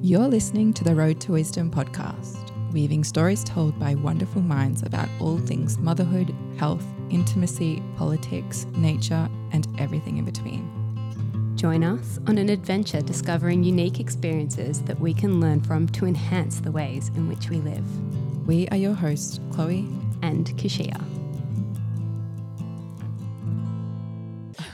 [0.00, 5.08] You're listening to the Road to Wisdom podcast, weaving stories told by wonderful minds about
[5.18, 11.56] all things motherhood, health, intimacy, politics, nature, and everything in between.
[11.56, 16.60] Join us on an adventure discovering unique experiences that we can learn from to enhance
[16.60, 18.46] the ways in which we live.
[18.46, 19.88] We are your hosts, Chloe
[20.22, 21.17] and Keshia.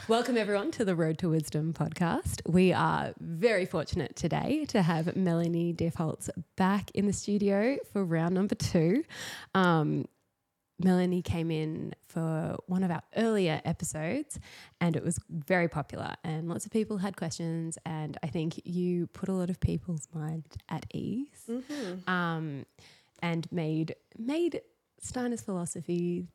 [0.07, 2.43] Welcome, everyone, to the Road to Wisdom podcast.
[2.47, 8.35] We are very fortunate today to have Melanie Deefholts back in the studio for round
[8.35, 9.03] number two.
[9.55, 10.05] Um,
[10.79, 14.39] Melanie came in for one of our earlier episodes
[14.79, 19.07] and it was very popular and lots of people had questions and I think you
[19.07, 22.11] put a lot of people's mind at ease mm-hmm.
[22.11, 22.67] um,
[23.23, 24.61] and made made
[25.01, 26.27] Steiner's philosophies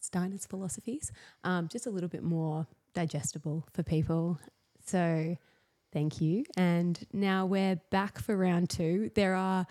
[0.00, 1.10] Steiner's philosophies
[1.42, 4.40] um, just a little bit more digestible for people.
[4.86, 5.36] So
[5.92, 6.44] thank you.
[6.56, 9.10] And now we're back for round two.
[9.14, 9.66] There are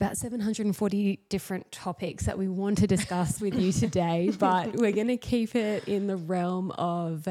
[0.00, 5.08] about 740 different topics that we want to discuss with you today, but we're going
[5.08, 7.28] to keep it in the realm of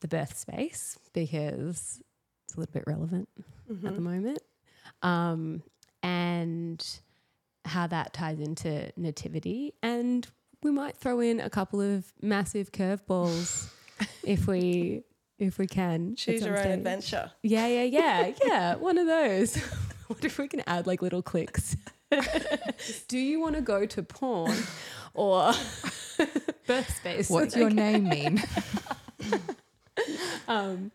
[0.00, 2.02] the birth space because
[2.44, 3.28] it's a little bit relevant
[3.70, 3.86] mm-hmm.
[3.86, 4.04] at the mm-hmm.
[4.04, 4.38] moment.
[5.02, 5.62] Um,
[6.02, 6.84] and
[7.64, 9.72] how that ties into nativity.
[9.82, 10.26] And
[10.62, 13.70] we might throw in a couple of massive curveballs
[14.22, 15.04] if we
[15.38, 16.14] if we can.
[16.16, 17.32] Choose your own adventure.
[17.42, 18.74] Yeah, yeah, yeah, yeah.
[18.76, 19.56] One of those.
[20.06, 21.76] what if we can add like little clicks?
[23.08, 24.56] Do you want to go to porn
[25.14, 25.52] or
[26.66, 27.30] birth space?
[27.30, 28.42] What's your name mean?
[30.48, 30.92] um,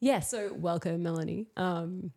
[0.00, 0.20] yeah.
[0.20, 1.46] So welcome, Melanie.
[1.56, 2.12] Um,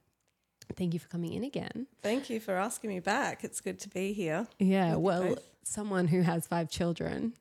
[0.75, 1.87] thank you for coming in again.
[2.01, 3.43] Thank you for asking me back.
[3.43, 4.47] It's good to be here.
[4.59, 4.95] Yeah.
[4.95, 7.33] Well, someone who has five children,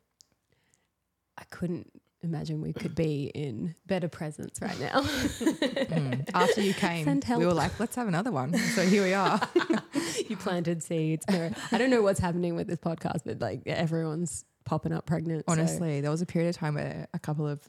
[1.36, 1.90] I couldn't
[2.24, 5.02] imagine we could be in better presence right now.
[5.02, 6.30] mm.
[6.34, 8.54] After you came, we were like, let's have another one.
[8.54, 9.40] So here we are.
[10.28, 11.24] you planted seeds.
[11.30, 15.44] No, I don't know what's happening with this podcast, but like everyone's popping up pregnant.
[15.46, 16.02] Honestly, so.
[16.02, 17.60] there was a period of time where a couple of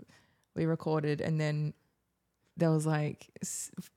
[0.55, 1.73] we recorded and then
[2.57, 3.29] there was like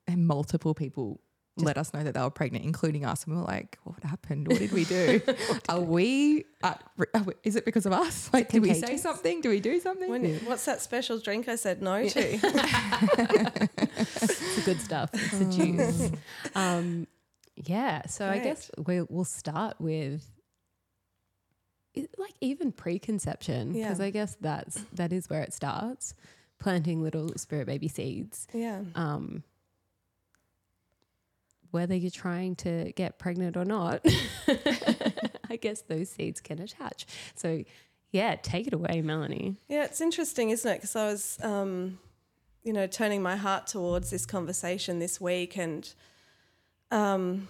[0.09, 1.21] multiple people
[1.59, 3.25] let us know that they were pregnant, including us.
[3.25, 4.49] And we were like, what happened?
[4.49, 5.21] What did we do?
[5.69, 6.75] are, we, uh,
[7.43, 8.31] is it because of us?
[8.33, 9.41] Like, did we say something?
[9.41, 10.11] Do we do something?
[10.11, 12.21] When, what's that special drink I said no to?
[12.21, 12.41] it's
[14.57, 15.11] the good stuff.
[15.13, 16.11] It's the juice.
[16.55, 17.07] Um,
[17.57, 18.07] yeah.
[18.07, 18.41] So Great.
[18.41, 20.25] I guess we, we'll start with
[22.17, 24.05] like even preconception because yeah.
[24.05, 26.15] I guess that's that is where it starts
[26.59, 28.47] planting little spirit baby seeds.
[28.53, 28.83] Yeah.
[28.95, 29.43] Um,
[31.71, 34.05] whether you're trying to get pregnant or not,
[35.51, 37.07] I guess those seeds can attach.
[37.35, 37.65] So,
[38.11, 39.57] yeah, take it away, Melanie.
[39.69, 40.77] Yeah, it's interesting, isn't it?
[40.77, 41.99] Because I was, um,
[42.63, 45.93] you know, turning my heart towards this conversation this week, and,
[46.91, 47.49] um,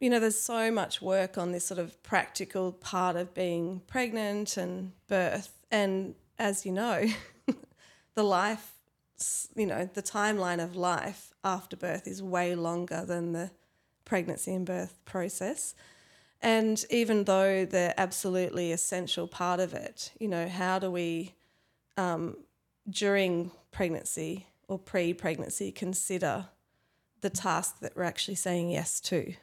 [0.00, 4.56] you know, there's so much work on this sort of practical part of being pregnant
[4.56, 5.56] and birth.
[5.70, 7.06] And as you know,
[8.14, 8.72] the life
[9.56, 13.50] you know, the timeline of life after birth is way longer than the
[14.04, 15.74] pregnancy and birth process.
[16.40, 21.34] And even though they're absolutely essential part of it, you know, how do we,
[21.96, 22.36] um,
[22.90, 26.46] during pregnancy or pre pregnancy, consider
[27.20, 29.34] the task that we're actually saying yes to?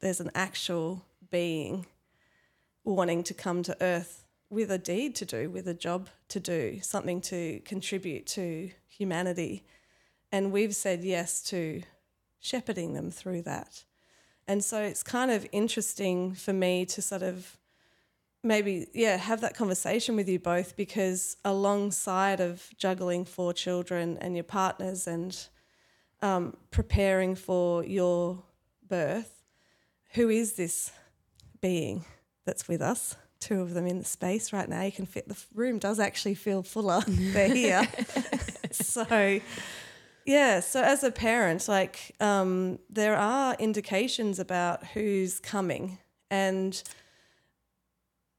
[0.00, 1.86] There's an actual being
[2.84, 6.80] wanting to come to earth with a deed to do, with a job to do,
[6.82, 9.64] something to contribute to humanity.
[10.32, 11.82] And we've said yes to
[12.40, 13.84] shepherding them through that.
[14.48, 17.56] And so it's kind of interesting for me to sort of
[18.42, 24.34] maybe, yeah, have that conversation with you both because alongside of juggling four children and
[24.34, 25.46] your partners and
[26.22, 28.42] um, preparing for your
[28.88, 29.44] birth,
[30.14, 30.90] who is this
[31.60, 32.04] being
[32.44, 33.14] that's with us?
[33.40, 34.82] Two of them in the space right now.
[34.82, 37.02] You can fit the room does actually feel fuller.
[37.06, 37.88] They're here.
[38.70, 39.40] so
[40.26, 45.98] yeah, so as a parent, like um, there are indications about who's coming,
[46.30, 46.80] and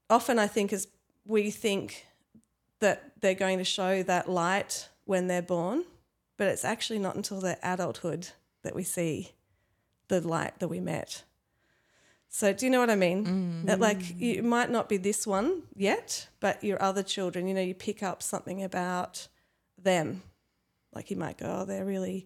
[0.09, 0.87] often I think as
[1.25, 2.05] we think
[2.79, 5.83] that they're going to show that light when they're born,
[6.37, 8.29] but it's actually not until their adulthood
[8.63, 9.31] that we see
[10.07, 11.23] the light that we met.
[12.33, 13.25] So do you know what I mean?
[13.25, 13.65] Mm.
[13.65, 17.61] That like you might not be this one yet, but your other children, you know,
[17.61, 19.27] you pick up something about
[19.77, 20.23] them.
[20.95, 22.25] Like you might go, oh, they're really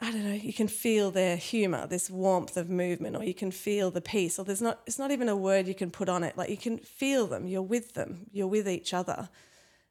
[0.00, 3.50] I don't know, you can feel their humor, this warmth of movement, or you can
[3.50, 6.24] feel the peace, or there's not it's not even a word you can put on
[6.24, 6.38] it.
[6.38, 9.28] Like you can feel them, you're with them, you're with each other.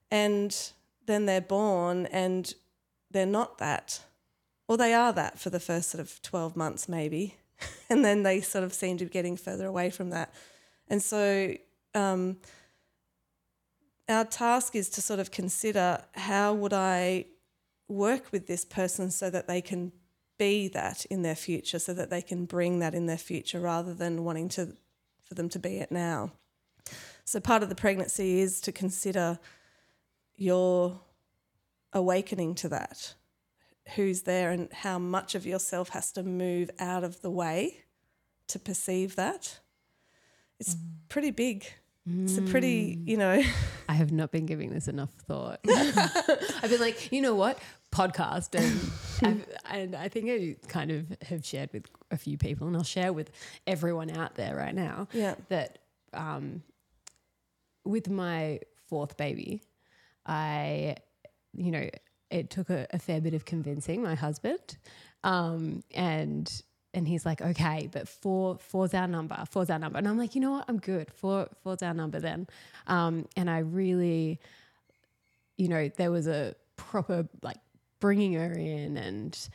[0.09, 0.57] And
[1.05, 2.51] then they're born and
[3.11, 4.01] they're not that
[4.67, 7.35] or they are that for the first sort of 12 months, maybe.
[7.89, 10.33] and then they sort of seem to be getting further away from that.
[10.87, 11.53] And so,
[11.93, 12.37] um,
[14.09, 17.25] our task is to sort of consider how would I
[17.89, 19.91] work with this person so that they can
[20.37, 23.93] be that in their future, so that they can bring that in their future rather
[23.93, 24.73] than wanting to
[25.23, 26.31] for them to be it now.
[27.25, 29.39] So part of the pregnancy is to consider
[30.37, 31.01] your
[31.91, 33.15] awakening to that.
[33.95, 37.83] Who's there and how much of yourself has to move out of the way
[38.47, 39.59] to perceive that.
[40.59, 40.81] It's mm.
[41.09, 41.65] pretty big.
[42.09, 43.43] It's a pretty, you know.
[43.89, 45.59] I have not been giving this enough thought.
[45.67, 47.59] I've been like, you know what?
[47.91, 48.55] Podcast.
[49.21, 52.83] And, and I think I kind of have shared with a few people, and I'll
[52.83, 53.31] share with
[53.65, 55.35] everyone out there right now yeah.
[55.49, 55.79] that
[56.13, 56.63] um,
[57.83, 59.61] with my fourth baby,
[60.25, 60.95] I,
[61.57, 61.89] you know,
[62.29, 64.77] it took a, a fair bit of convincing my husband.
[65.23, 66.61] Um, and
[66.93, 69.97] and he's like, okay, but four four's our number, four's our number.
[69.97, 70.65] And I'm like, you know what?
[70.67, 71.11] I'm good.
[71.13, 72.47] Four four's our number then.
[72.87, 74.39] Um, and I really,
[75.57, 77.57] you know, there was a proper like
[77.99, 79.49] bringing her in and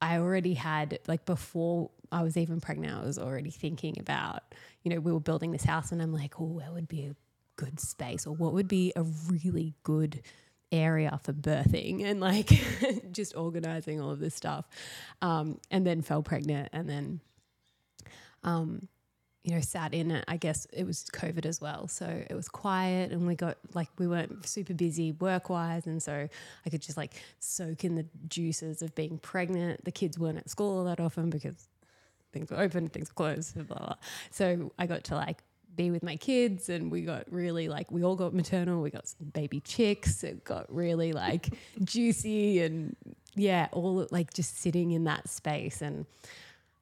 [0.00, 4.42] I already had like before I was even pregnant, I was already thinking about,
[4.82, 7.14] you know, we were building this house and I'm like, oh, where would be a
[7.56, 10.20] good space or what would be a really good
[10.72, 12.50] area for birthing and like
[13.12, 14.66] just organizing all of this stuff.
[15.20, 17.20] Um, and then fell pregnant and then,
[18.42, 18.88] um,
[19.44, 20.24] you know, sat in it.
[20.28, 21.88] I guess it was COVID as well.
[21.88, 25.86] So it was quiet and we got like, we weren't super busy work wise.
[25.86, 26.28] And so
[26.64, 29.84] I could just like soak in the juices of being pregnant.
[29.84, 31.68] The kids weren't at school that often because
[32.32, 33.96] things were open, things were closed, blah, blah, blah.
[34.30, 35.42] So I got to like
[35.76, 39.08] be with my kids and we got really like we all got maternal we got
[39.08, 41.48] some baby chicks it got really like
[41.84, 42.96] juicy and
[43.34, 45.80] yeah all like just sitting in that space.
[45.80, 46.06] And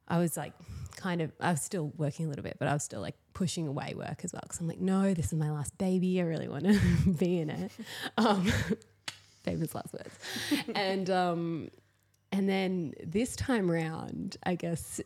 [0.08, 0.52] i was like
[0.96, 3.66] kind of i was still working a little bit but i was still like pushing
[3.66, 6.20] away work as well because i'm like no this is my last baby.
[6.20, 6.78] I really want to
[7.18, 7.72] be in it.
[8.18, 8.52] Um,
[9.44, 10.14] famous last words.
[10.74, 11.70] And um
[12.32, 15.00] and then this time around i guess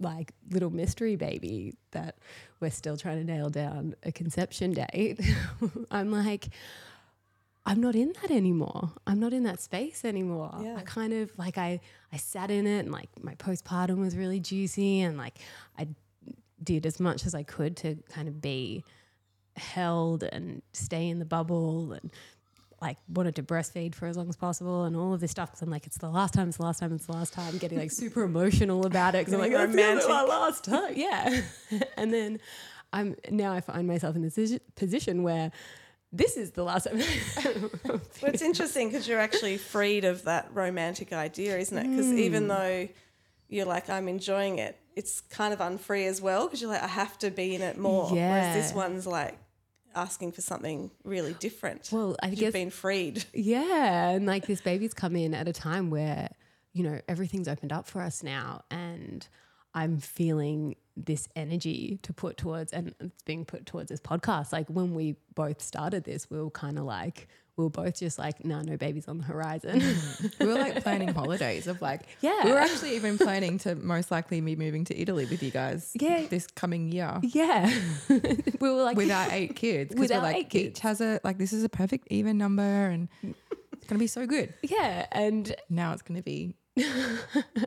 [0.00, 2.16] like little mystery baby that
[2.60, 5.20] we're still trying to nail down a conception date,
[5.90, 6.48] I'm like,
[7.64, 8.92] I'm not in that anymore.
[9.06, 10.54] I'm not in that space anymore.
[10.62, 10.76] Yeah.
[10.78, 11.80] I kind of like I
[12.12, 15.38] I sat in it and like my postpartum was really juicy and like
[15.76, 15.88] I
[16.62, 18.84] did as much as I could to kind of be
[19.56, 22.12] held and stay in the bubble and
[22.80, 25.62] like wanted to breastfeed for as long as possible and all of this stuff because
[25.62, 27.78] I'm like it's the last time it's the last time it's the last time getting
[27.78, 30.92] like super emotional about it because I'm like romantic my last time.
[30.96, 31.42] Yeah.
[31.96, 32.40] And then
[32.92, 35.50] I'm now I find myself in this position where
[36.12, 37.00] this is the last time.
[37.84, 41.88] Well, it's interesting because you're actually freed of that romantic idea isn't it?
[41.88, 42.18] Because mm.
[42.18, 42.88] even though
[43.48, 46.88] you're like I'm enjoying it it's kind of unfree as well because you're like I
[46.88, 48.30] have to be in it more yeah.
[48.30, 49.38] whereas this one's like
[49.96, 51.88] asking for something really different.
[51.90, 53.24] Well, I guess you've been freed.
[53.32, 56.28] Yeah, and like this baby's come in at a time where
[56.72, 59.26] you know everything's opened up for us now, and
[59.74, 64.52] I'm feeling this energy to put towards, and it's being put towards this podcast.
[64.52, 68.18] Like when we both started this, we were kind of like we were both just
[68.18, 69.82] like, no, no babies on the horizon.
[70.40, 72.44] We were like planning holidays of like, yeah.
[72.44, 75.92] We were actually even planning to most likely be moving to Italy with you guys.
[75.94, 76.26] Yeah.
[76.28, 77.18] This coming year.
[77.22, 77.72] Yeah.
[78.08, 78.20] we
[78.60, 79.94] were like with our eight kids.
[79.94, 83.86] Because we're like, each has a like this is a perfect even number and it's
[83.86, 84.52] gonna be so good.
[84.62, 85.06] Yeah.
[85.12, 86.56] And now it's gonna be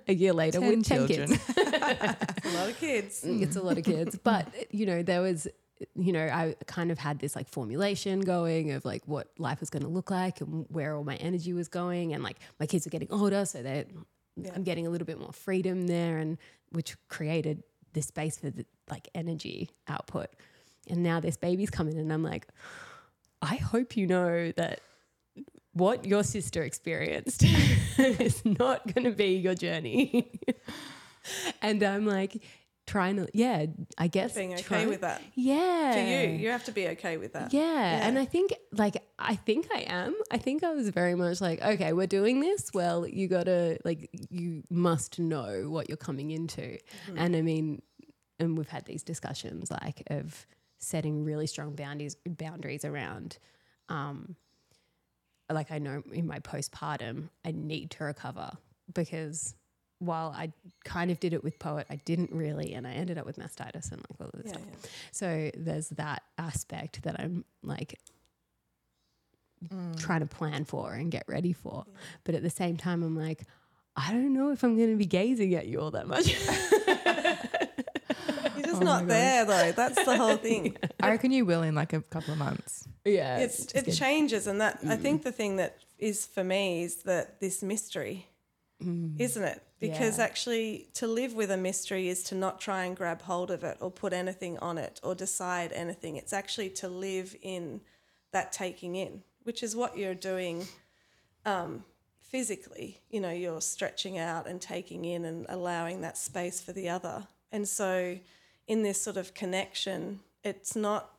[0.07, 1.29] a year later with 10 children.
[1.29, 1.57] kids.
[1.57, 3.21] a lot of kids.
[3.23, 4.17] It's a lot of kids.
[4.23, 5.47] But you know, there was
[5.95, 9.69] you know, I kind of had this like formulation going of like what life was
[9.69, 12.13] going to look like and where all my energy was going.
[12.13, 13.87] And like my kids are getting older, so that
[14.35, 14.51] yeah.
[14.55, 16.37] I'm getting a little bit more freedom there, and
[16.71, 20.29] which created this space for the, like energy output.
[20.89, 22.47] And now this baby's coming, and I'm like,
[23.41, 24.81] I hope you know that
[25.73, 27.43] what your sister experienced
[27.97, 30.39] is not going to be your journey.
[31.61, 32.43] and I'm like,
[32.89, 33.67] trying to yeah
[33.99, 37.33] i guess being okay with that yeah for you you have to be okay with
[37.33, 37.61] that yeah.
[37.61, 38.07] yeah.
[38.07, 41.61] and i think like i think i am i think i was very much like
[41.61, 46.61] okay we're doing this well you gotta like you must know what you're coming into
[46.61, 47.17] mm-hmm.
[47.17, 47.79] and i mean
[48.39, 50.47] and we've had these discussions like of
[50.79, 53.37] setting really strong boundaries boundaries around
[53.89, 54.35] um
[55.51, 58.49] like i know in my postpartum i need to recover
[58.95, 59.53] because
[59.99, 60.51] while I
[60.85, 63.91] kind of did it with poet, I didn't really, and I ended up with mastitis
[63.91, 64.63] and like all of this yeah, stuff.
[64.71, 64.89] Yeah.
[65.11, 67.99] So there's that aspect that I'm like
[69.63, 69.99] mm.
[69.99, 71.83] trying to plan for and get ready for.
[71.85, 71.93] Yeah.
[72.23, 73.43] But at the same time, I'm like,
[73.95, 76.27] I don't know if I'm going to be gazing at you all that much.
[78.55, 79.71] You're just Oh not there though.
[79.73, 80.77] That's the whole thing.
[81.01, 82.87] I reckon you will in like a couple of months.
[83.03, 83.39] yeah.
[83.39, 83.95] it's it's it good.
[83.95, 88.27] changes, and that I think the thing that is for me is that this mystery,
[88.81, 89.61] isn't it?
[89.79, 90.25] Because Yeah.
[90.25, 93.77] actually, to live with a mystery is to not try and grab hold of it
[93.79, 96.17] or put anything on it or decide anything.
[96.17, 97.81] It's actually to live in
[98.31, 100.67] that taking in, which is what you're doing
[101.45, 101.85] um,
[102.19, 103.01] physically.
[103.09, 107.27] You know, you're stretching out and taking in and allowing that space for the other.
[107.51, 108.19] And so,
[108.67, 111.15] in this sort of connection, it's not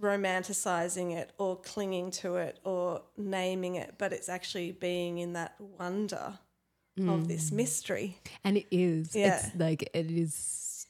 [0.00, 5.54] romanticizing it or clinging to it or naming it, but it's actually being in that
[5.58, 6.38] wonder
[6.98, 7.54] of this mm.
[7.54, 8.18] mystery.
[8.44, 9.14] And it is.
[9.14, 9.36] Yeah.
[9.36, 10.86] It's like it is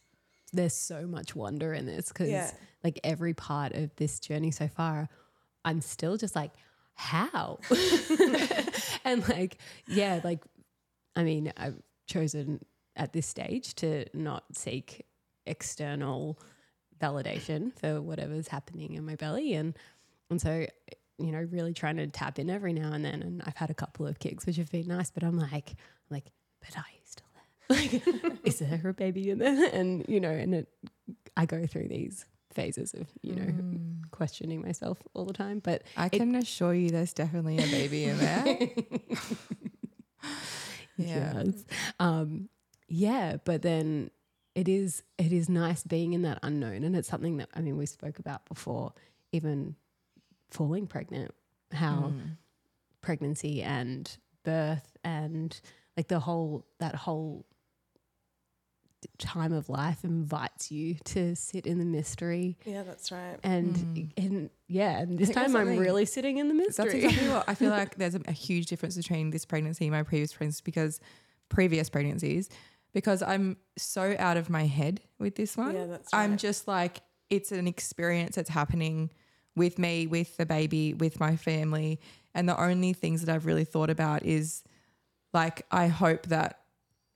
[0.52, 2.50] there's so much wonder in this because Yeah.
[2.82, 5.08] like every part of this journey so far,
[5.64, 6.52] I'm still just like,
[6.94, 7.58] how?
[9.04, 10.44] and like, yeah, like
[11.16, 12.64] I mean, I've chosen
[12.96, 15.06] at this stage to not seek
[15.46, 16.38] external
[17.00, 19.76] validation for whatever's happening in my belly and
[20.28, 20.66] and so
[21.20, 23.74] you know really trying to tap in every now and then and I've had a
[23.74, 26.26] couple of kicks which have been nice but I'm like I'm like
[26.60, 28.02] but are you still there like
[28.44, 30.68] is there a baby in there and you know and it
[31.36, 33.52] I go through these phases of you know
[34.10, 38.04] questioning myself all the time but I It- can assure you there's definitely a baby
[38.04, 38.44] in there.
[40.96, 41.42] yeah.
[41.44, 41.64] Yes.
[41.98, 42.48] Um,
[42.88, 44.10] yeah, but then
[44.54, 47.76] it is it is nice being in that unknown, and it's something that I mean
[47.76, 48.92] we spoke about before,
[49.32, 49.76] even
[50.50, 51.34] falling pregnant,
[51.72, 52.36] how Mm.
[53.02, 55.60] pregnancy and birth and
[55.96, 57.46] like the whole that whole
[59.16, 63.38] time of life invites you to sit in the mystery Yeah, that's right.
[63.42, 66.84] and and yeah and this time i'm really sitting in the mystery.
[67.00, 69.92] That's exactly what I feel like there's a, a huge difference between this pregnancy and
[69.92, 71.00] my previous pregnancies because
[71.48, 72.50] previous pregnancies
[72.92, 75.74] because I'm so out of my head with this one.
[75.74, 76.22] Yeah, that's right.
[76.22, 79.10] I'm just like it's an experience that's happening
[79.56, 82.00] with me, with the baby, with my family,
[82.34, 84.62] and the only things that I've really thought about is
[85.32, 86.60] like I hope that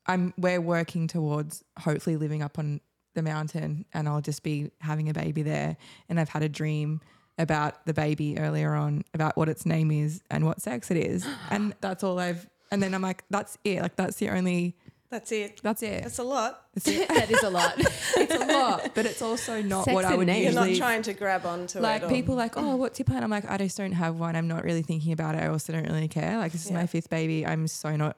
[0.06, 2.80] I'm we're working towards hopefully living up on
[3.14, 5.76] the mountain and I'll just be having a baby there.
[6.08, 7.00] And I've had a dream
[7.38, 11.26] about the baby earlier on about what its name is and what sex it is.
[11.50, 13.82] And that's all I've and then I'm like that's it.
[13.82, 14.76] Like that's the only
[15.11, 15.61] That's it.
[15.62, 16.62] that's it That's a lot.
[16.75, 17.08] That's it.
[17.18, 20.26] that is a lot it's a lot but it's also not Sex what I would
[20.26, 20.52] names.
[20.54, 22.06] You're not trying to grab onto like it.
[22.06, 24.49] or- people like oh what's your plan I'm like I just don't have one I'm
[24.49, 26.78] not really thinking about it I also don't really care like this is Yeah.
[26.78, 28.16] my fifth baby I'm so not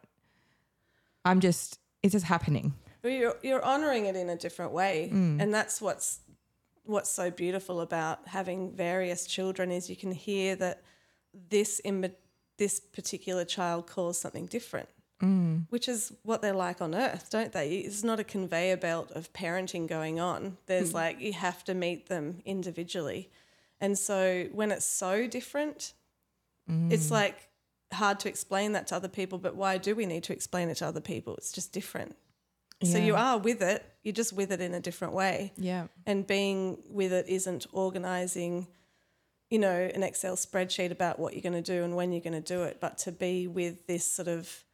[1.24, 5.40] I'm just it's just happening Well, you're, you're honoring it in a different way Mm.
[5.42, 6.20] and that's what's
[6.84, 10.82] what's so beautiful about having various children is you can hear that
[11.50, 12.12] this in
[12.58, 14.88] this particular child calls something different
[15.22, 15.64] Mm.
[15.70, 17.76] which is what they're like on earth don't they?
[17.78, 20.58] It's not a conveyor belt of parenting going on.
[20.66, 23.30] There's like you have to meet them individually.
[23.80, 25.94] And so when it's so different
[26.68, 26.90] Mm.
[26.92, 27.48] it's like
[27.92, 30.76] hard to explain that to other people but why do we need to explain it
[30.78, 31.34] to other people?
[31.36, 32.16] It's just different.
[32.82, 35.52] So you are with it, you're just with it in a different way.
[35.56, 35.86] yeah.
[36.04, 38.66] And being with it isn't organizing,
[39.48, 42.34] you know, an Excel spreadsheet about what you're going to do and when you're going
[42.42, 44.64] to do it, but to be with this sort of,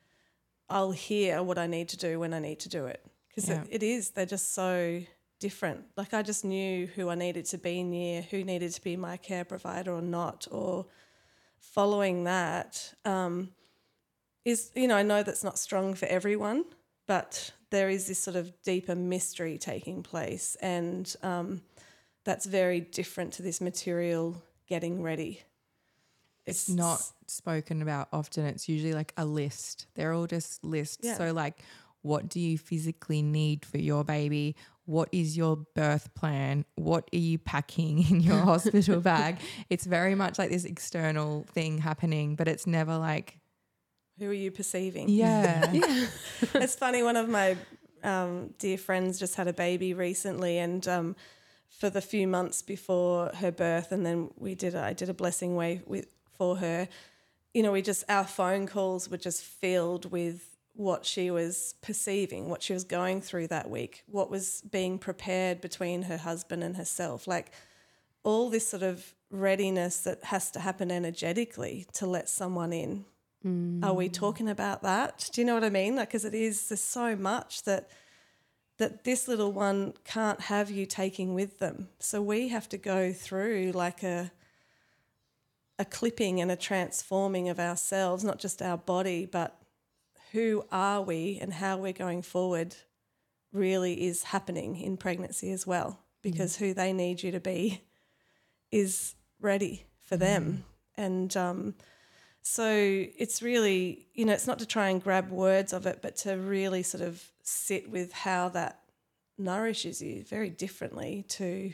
[0.68, 3.04] I'll hear what I need to do when I need to do it.
[3.28, 3.62] Because Yeah.
[3.62, 5.02] it, it is, they're just so
[5.38, 5.84] different.
[5.96, 9.16] Like I just knew who I needed to be near, who needed to be my
[9.16, 10.86] care provider or not, or
[11.58, 13.50] following that um,
[14.44, 16.64] is, you know, I know that's not strong for everyone,
[17.06, 21.62] but there is this sort of deeper mystery taking place, and um,
[22.24, 25.42] that's very different to this material getting ready.
[26.46, 27.02] it's not
[27.32, 28.44] spoken about often.
[28.46, 29.86] It's usually like a list.
[29.94, 30.98] They're all just lists.
[31.02, 31.16] Yeah.
[31.16, 31.62] So like
[32.02, 34.56] what do you physically need for your baby?
[34.84, 36.64] What is your birth plan?
[36.74, 39.38] What are you packing in your hospital bag?
[39.70, 43.38] It's very much like this external thing happening, but it's never like
[44.18, 45.08] Who are you perceiving?
[45.08, 45.70] yeah.
[45.72, 46.06] yeah.
[46.54, 47.02] it's funny.
[47.02, 47.56] One of my
[48.02, 51.16] um, dear friends just had a baby recently, and um,
[51.68, 54.74] for the few months before her birth, and then we did.
[54.74, 56.88] A, I did a blessing way with for her.
[57.54, 62.48] You know, we just our phone calls were just filled with what she was perceiving,
[62.48, 66.76] what she was going through that week, what was being prepared between her husband and
[66.76, 67.52] herself, like
[68.22, 73.04] all this sort of readiness that has to happen energetically to let someone in
[73.44, 73.84] mm.
[73.84, 75.28] are we talking about that?
[75.32, 75.96] Do you know what I mean?
[75.96, 77.88] Like, because it is there's so much that
[78.78, 81.88] that this little one can't have you taking with them.
[81.98, 84.32] So we have to go through like a
[85.82, 89.60] a clipping and a transforming of ourselves, not just our body, but
[90.30, 92.74] who are we and how we're going forward
[93.52, 97.82] really is happening in pregnancy as well because who they need you to be
[98.70, 100.64] is ready for them.
[100.96, 101.74] And um,
[102.42, 106.16] so it's really you know it's not to try and grab words of it but
[106.16, 108.80] to really sort of sit with how that
[109.38, 111.72] nourishes you very differently to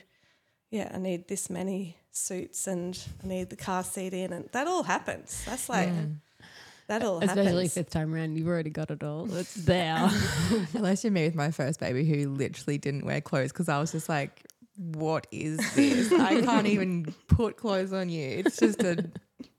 [0.70, 4.66] yeah i need this many suits and i need the car seat in and that
[4.66, 5.88] all happens that's like
[6.88, 7.38] that all happens.
[7.38, 9.30] Especially happens fifth time around, you've already got it all.
[9.34, 10.10] It's there.
[10.72, 13.92] Unless you're me with my first baby who literally didn't wear clothes because I was
[13.92, 14.42] just like,
[14.76, 16.10] what is this?
[16.10, 18.42] I can't even put clothes on you.
[18.44, 19.04] It's just a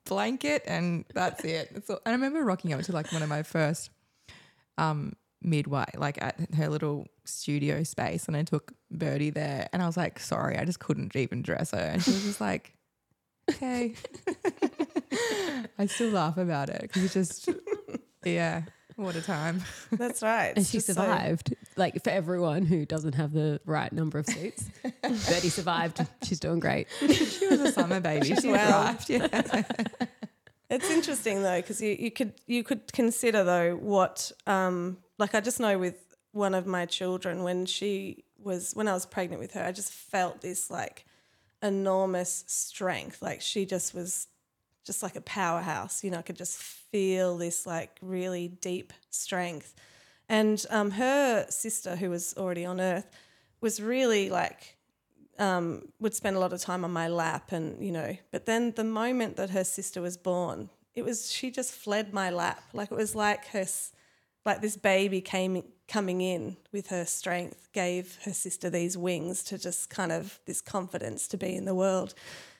[0.05, 1.71] blanket and that's it.
[1.75, 3.91] It's all, and I remember rocking up to like one of my first
[4.79, 9.85] um midway, like at her little studio space, and I took Birdie there and I
[9.85, 11.77] was like, sorry, I just couldn't even dress her.
[11.77, 12.73] And she was just like,
[13.49, 13.93] okay.
[15.77, 17.49] I still laugh about it because it's just,
[18.23, 18.63] yeah,
[18.95, 19.61] what a time.
[19.91, 21.55] that's right and she just so- survived.
[21.77, 24.69] like for everyone who doesn't have the right number of suits,
[25.01, 26.05] Betty survived.
[26.23, 26.87] She's doing great.
[26.99, 28.35] She was a summer baby.
[28.35, 28.93] She well.
[28.93, 29.09] thrived.
[29.09, 29.63] Yeah.
[30.69, 35.39] It's interesting though, because you, you could you could consider though what um like I
[35.41, 35.95] just know with
[36.39, 39.91] one of my children when she was when I was pregnant with her, I just
[39.91, 41.05] felt this like
[41.61, 43.21] enormous strength.
[43.21, 44.27] Like she just was
[44.85, 46.03] just like a powerhouse.
[46.03, 49.75] You know, I could just feel this like really deep strength.
[50.29, 53.09] And um, her sister, who was already on Earth,
[53.61, 54.77] was really like
[55.37, 58.71] um, would spend a lot of time on my lap and you know but then
[58.71, 62.91] the moment that her sister was born it was she just fled my lap like
[62.91, 63.65] it was like her
[64.45, 69.57] like this baby came coming in with her strength gave her sister these wings to
[69.57, 72.13] just kind of this confidence to be in the world.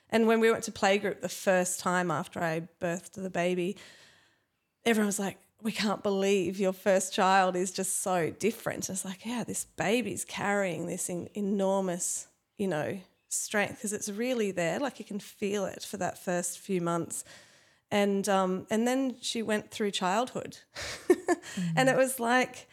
[0.10, 3.78] And when we went to playgroup the first time after i birthed the baby
[4.86, 8.90] everyone was like we can't believe your first child is just so different.
[8.90, 12.28] It's like yeah this baby's carrying this en- enormous
[12.58, 16.60] you know strength because it's really there like you can feel it for that first
[16.60, 17.24] few months.
[17.92, 20.58] And um and then she went through childhood.
[21.76, 22.68] And it was like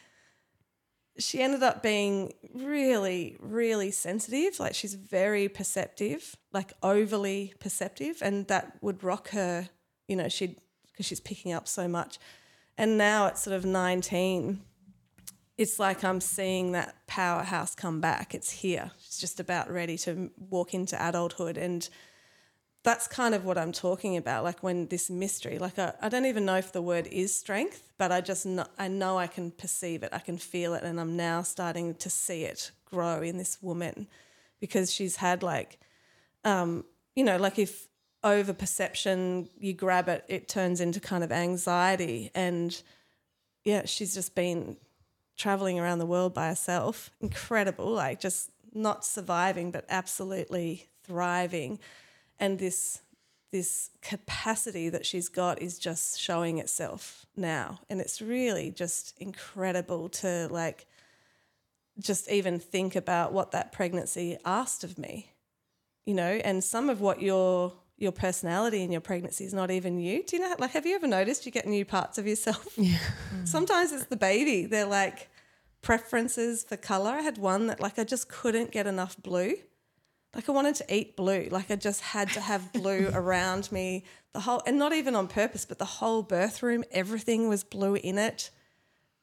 [1.19, 8.47] she ended up being really really sensitive like she's very perceptive like overly perceptive and
[8.47, 9.69] that would rock her
[10.07, 10.55] you know she'd
[10.91, 12.19] because she's picking up so much
[12.77, 14.61] and now at sort of 19
[15.57, 18.35] it's like I'm seeing that powerhouse come back.
[18.35, 18.91] It's here.
[18.99, 21.57] It's just about ready to walk into adulthood.
[21.57, 21.87] And
[22.83, 24.43] that's kind of what I'm talking about.
[24.43, 27.91] Like when this mystery, like I, I don't even know if the word is strength,
[27.97, 30.09] but I just know, I know I can perceive it.
[30.13, 30.83] I can feel it.
[30.83, 34.07] And I'm now starting to see it grow in this woman
[34.59, 35.79] because she's had like,
[36.43, 36.85] um,
[37.15, 37.87] you know, like if
[38.23, 42.31] over perception, you grab it, it turns into kind of anxiety.
[42.33, 42.79] And
[43.63, 44.77] yeah, she's just been
[45.35, 47.11] traveling around the world by herself.
[47.21, 51.79] Incredible, like just not surviving, but absolutely thriving.
[52.39, 53.01] And this
[53.51, 57.79] this capacity that she's got is just showing itself now.
[57.89, 60.85] And it's really just incredible to like
[61.99, 65.31] just even think about what that pregnancy asked of me.
[66.05, 69.99] You know, and some of what your your personality in your pregnancy is not even
[69.99, 70.23] you.
[70.23, 70.55] Do you know?
[70.59, 72.67] Like, have you ever noticed you get new parts of yourself?
[72.77, 72.97] Yeah.
[73.43, 74.65] Sometimes it's the baby.
[74.65, 75.29] They're like
[75.81, 77.11] preferences for color.
[77.11, 79.55] I had one that like I just couldn't get enough blue.
[80.35, 81.47] Like I wanted to eat blue.
[81.51, 84.03] Like I just had to have blue around me.
[84.33, 87.95] The whole and not even on purpose, but the whole birth room, everything was blue
[87.95, 88.51] in it.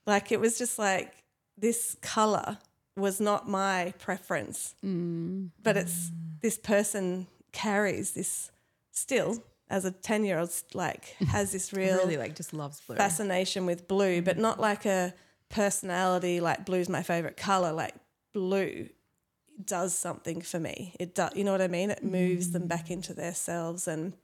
[0.06, 1.12] Like it was just like
[1.56, 2.58] this color
[2.96, 4.74] was not my preference.
[4.84, 5.50] Mm.
[5.62, 8.50] But it's this person carries this
[8.90, 12.96] still as a 10 year old like has this real really like just loves blue.
[12.96, 14.40] fascination with blue, but mm.
[14.40, 15.14] not like a
[15.48, 17.72] personality like blue's my favorite color.
[17.72, 17.94] Like
[18.32, 18.88] blue
[19.62, 20.94] does something for me.
[20.98, 21.90] It does, you know what I mean?
[21.90, 24.14] It moves them back into their selves, and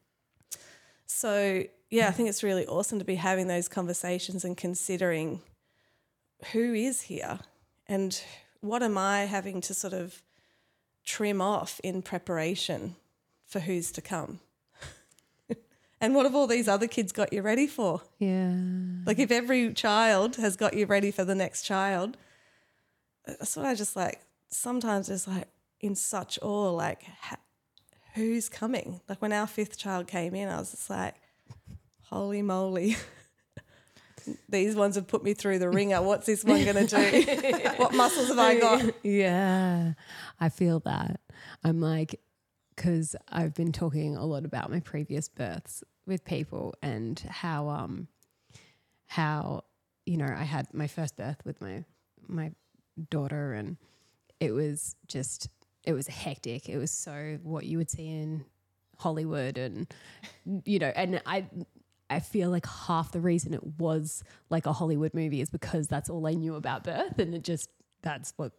[1.06, 5.42] so yeah, I think it's really awesome to be having those conversations and considering
[6.52, 7.40] who is here
[7.86, 8.22] and
[8.60, 10.22] what am I having to sort of
[11.04, 12.94] trim off in preparation
[13.46, 14.40] for who's to come.
[16.02, 18.00] And what have all these other kids got you ready for?
[18.18, 18.54] Yeah.
[19.04, 22.16] Like if every child has got you ready for the next child,
[23.26, 24.18] that's what I just like.
[24.50, 25.48] Sometimes it's like
[25.80, 27.36] in such awe, like ha-
[28.14, 29.00] who's coming?
[29.08, 31.14] Like when our fifth child came in, I was just like,
[32.02, 32.96] holy moly.
[34.48, 36.02] These ones have put me through the ringer.
[36.02, 37.68] What's this one going to do?
[37.76, 38.94] what muscles have I got?
[39.02, 39.94] Yeah,
[40.38, 41.20] I feel that.
[41.64, 42.20] I'm like,
[42.76, 48.08] because I've been talking a lot about my previous births with people and how um
[49.06, 49.64] how
[50.06, 51.84] you know, I had my first birth with my
[52.26, 52.52] my
[53.10, 53.76] daughter, and
[54.40, 55.48] it was just
[55.85, 56.68] it was hectic.
[56.68, 58.44] It was so what you would see in
[58.98, 59.87] Hollywood, and
[60.64, 61.46] you know, and I.
[62.12, 66.11] I feel like half the reason it was like a Hollywood movie is because that's
[66.11, 67.70] all I knew about birth, and it just
[68.03, 68.50] that's what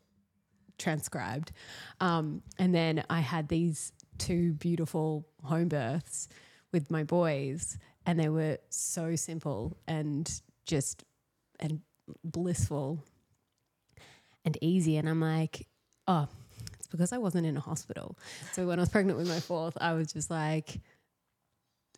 [0.78, 1.52] transcribed.
[2.00, 6.28] Um, and then I had these two beautiful home births
[6.72, 10.32] with my boys, and they were so simple and
[10.66, 11.04] just
[11.60, 11.82] and
[12.24, 13.04] blissful
[14.44, 14.98] and easy.
[14.98, 15.68] And I'm like,
[16.08, 16.28] oh,
[16.78, 18.18] it's because I wasn't in a hospital.
[18.54, 20.80] So when I was pregnant with my fourth, I was just like,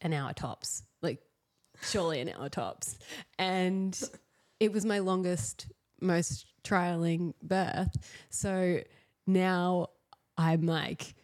[0.04, 1.20] an hour tops, like
[1.82, 2.98] surely an hour tops.
[3.40, 4.00] And
[4.60, 5.68] it was my longest,
[6.02, 7.96] most trialing birth.
[8.30, 8.82] So
[9.26, 9.88] now
[10.38, 11.16] I'm like,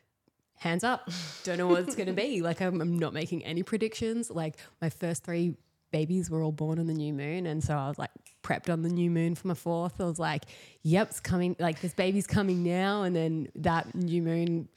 [0.56, 1.10] hands up,
[1.44, 2.42] don't know what it's going to be.
[2.42, 4.32] Like, I'm, I'm not making any predictions.
[4.32, 5.56] Like, my first three
[5.92, 7.46] babies were all born on the new moon.
[7.46, 8.12] And so I was like,
[8.44, 10.00] prepped on the new moon for my fourth.
[10.00, 10.44] I was like,
[10.84, 11.56] yep, it's coming.
[11.60, 13.04] Like, this baby's coming now.
[13.04, 14.70] And then that new moon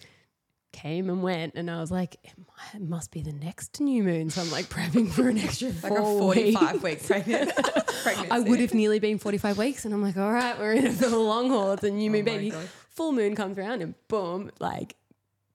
[0.73, 4.03] came and went, and I was like, it, might, it must be the next new
[4.03, 4.31] moon.
[4.31, 6.83] So I'm like prepping for an extra Like a 45 weeks.
[6.83, 7.55] week pregnant.
[8.03, 8.31] pregnancy.
[8.31, 10.95] I would have nearly been 45 weeks, and I'm like, all right, we're in it
[10.95, 11.73] for the long haul.
[11.73, 12.51] It's a new Oh moon my baby.
[12.51, 12.67] God.
[12.95, 14.97] Full moon comes around, and boom, like,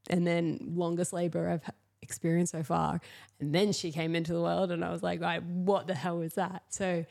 [0.08, 1.63] and then longest labor I've
[2.08, 3.00] experienced so far.
[3.39, 6.17] And then she came into the world, and I was like, right, what the hell
[6.20, 6.63] was that?
[6.70, 7.06] So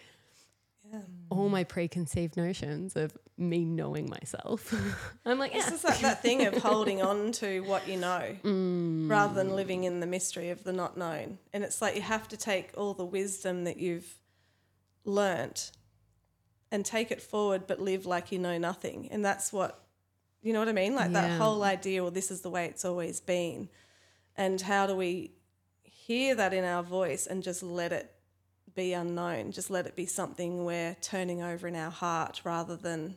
[0.93, 1.01] Yeah.
[1.31, 4.73] all my preconceived notions of me knowing myself,
[5.27, 8.37] I'm like, It's yeah, just like that thing of holding on to what you know
[8.45, 9.11] Mm.
[9.11, 11.39] rather than living in the mystery of the not known.
[11.53, 14.11] And it's like you have to take all the wisdom that you've
[15.05, 15.73] learnt
[16.73, 19.09] and take it forward, but live like you know nothing.
[19.11, 19.83] And that's what,
[20.43, 20.95] you know what I mean?
[20.95, 21.21] Like Yeah.
[21.23, 23.69] that whole idea, well, this is the way it's always been.
[24.37, 25.33] And how do we
[25.83, 28.14] hear that in our voice and just let it
[28.75, 29.53] be unknown?
[29.53, 33.16] Just let it be something we're turning over in our heart rather than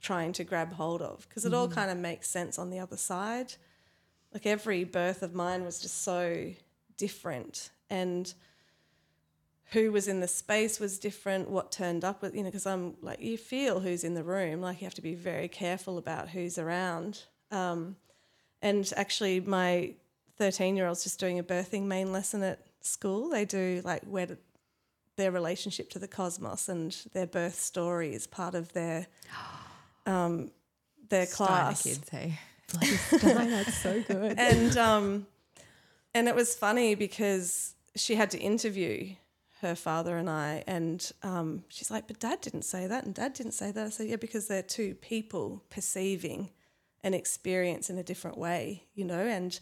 [0.00, 2.96] trying to grab hold of because it all kind of makes sense on the other
[2.96, 3.54] side.
[4.32, 6.52] Like every birth of mine was just so
[6.96, 8.32] different and
[9.72, 12.94] who was in the space was different, what turned up with, you know, because I'm
[13.02, 16.28] like, you feel who's in the room, like you have to be very careful about
[16.28, 17.24] who's around.
[17.50, 17.96] Um,
[18.62, 19.94] and actually, my
[20.36, 23.30] 13 year old's just doing a birthing main lesson at school.
[23.30, 24.38] They do like where to,
[25.16, 29.06] their relationship to the cosmos and their birth story is part of their
[30.06, 30.50] um,
[31.08, 31.82] their Steiner class.
[31.82, 32.38] kids, hey.
[32.70, 34.38] bloody Stein, that's so good.
[34.38, 35.26] and um,
[36.14, 39.14] and it was funny because she had to interview
[39.62, 43.32] her father and I, and um, she's like, "But Dad didn't say that, and Dad
[43.32, 46.50] didn't say that." I said, "Yeah, because they're two people perceiving
[47.02, 49.58] an experience in a different way, you know, and."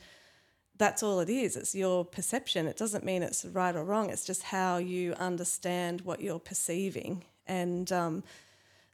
[0.76, 1.56] That's all it is.
[1.56, 2.66] It's your perception.
[2.66, 4.10] It doesn't mean it's right or wrong.
[4.10, 7.24] It's just how you understand what you're perceiving.
[7.46, 8.24] And um,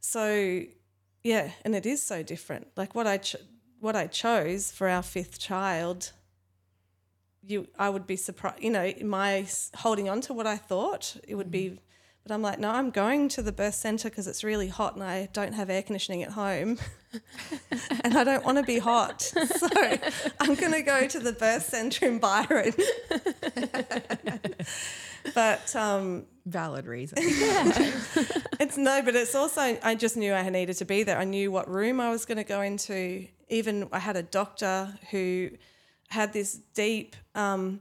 [0.00, 0.62] so,
[1.22, 2.68] yeah, and it is so different.
[2.76, 3.20] Like what I
[3.80, 6.12] what I chose for our fifth child,
[7.42, 8.62] you I would be surprised.
[8.62, 11.78] You know, my holding on to what I thought it would be,
[12.22, 15.02] but I'm like, no, I'm going to the birth center because it's really hot and
[15.02, 16.78] I don't have air conditioning at home,
[18.04, 19.68] and I don't want to be hot, so
[20.40, 22.72] I'm going to go to the birth center in Byron.
[25.34, 27.18] but um, Valid reason.
[27.20, 31.18] it's no, but it's also I just knew I needed to be there.
[31.18, 33.26] I knew what room I was going to go into.
[33.48, 35.50] Even I had a doctor who
[36.08, 37.16] had this deep.
[37.34, 37.80] Um,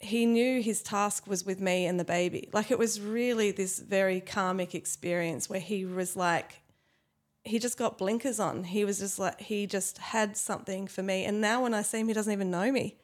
[0.00, 2.48] he knew his task was with me and the baby.
[2.52, 6.62] Like it was really this very karmic experience where he was like,
[7.44, 8.64] he just got blinkers on.
[8.64, 11.24] He was just like he just had something for me.
[11.24, 12.96] And now when I see him, he doesn't even know me.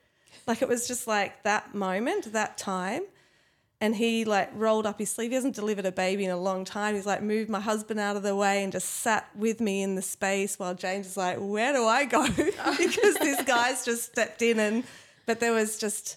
[0.46, 3.02] Like it was just like that moment, that time
[3.80, 5.30] and he like rolled up his sleeve.
[5.30, 6.94] He hasn't delivered a baby in a long time.
[6.94, 9.94] He's like moved my husband out of the way and just sat with me in
[9.96, 14.40] the space while James is like, "Where do I go?" because this guy's just stepped
[14.42, 14.84] in and,
[15.26, 16.16] but there was just,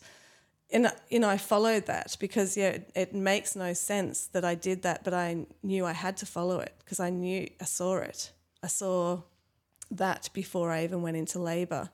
[0.72, 4.56] and you know, I followed that because yeah, it, it makes no sense that I
[4.56, 7.98] did that, but I knew I had to follow it because I knew I saw
[7.98, 8.32] it.
[8.62, 9.22] I saw
[9.92, 11.90] that before I even went into labour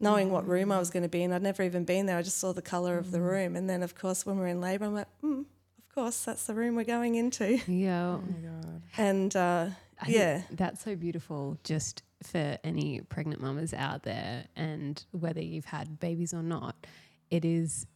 [0.00, 1.32] knowing what room I was going to be in.
[1.32, 2.18] I'd never even been there.
[2.18, 3.56] I just saw the colour of the room.
[3.56, 6.54] And then, of course, when we're in labour, I'm like, hmm, of course, that's the
[6.54, 7.58] room we're going into.
[7.66, 8.16] Yeah.
[8.16, 8.82] Oh my God.
[8.98, 9.68] And uh,
[10.06, 16.00] yeah, that's so beautiful just for any pregnant mamas out there and whether you've had
[16.00, 16.86] babies or not.
[17.30, 17.86] It is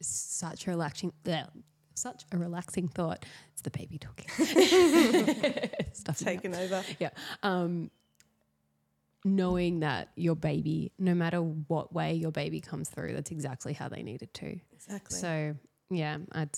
[0.00, 1.48] such a relaxing bleh,
[1.94, 3.24] such a relaxing thought.
[3.52, 4.28] It's the baby talking.
[5.92, 6.82] Stuff taken over.
[6.98, 7.10] yeah.
[7.42, 7.90] Um,
[9.24, 13.88] knowing that your baby, no matter what way your baby comes through, that's exactly how
[13.88, 14.58] they needed to.
[14.72, 15.18] Exactly.
[15.18, 15.54] So
[15.90, 16.50] yeah, I'd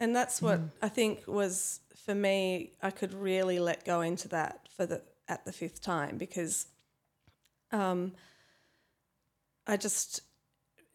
[0.00, 2.72] and that's what I think was for me.
[2.82, 6.66] I could really let go into that for the at the fifth time because
[7.70, 8.12] um,
[9.66, 10.22] I just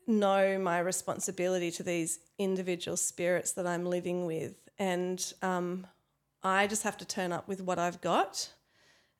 [0.07, 5.87] know my responsibility to these individual spirits that I'm living with, and um,
[6.43, 8.49] I just have to turn up with what I've got,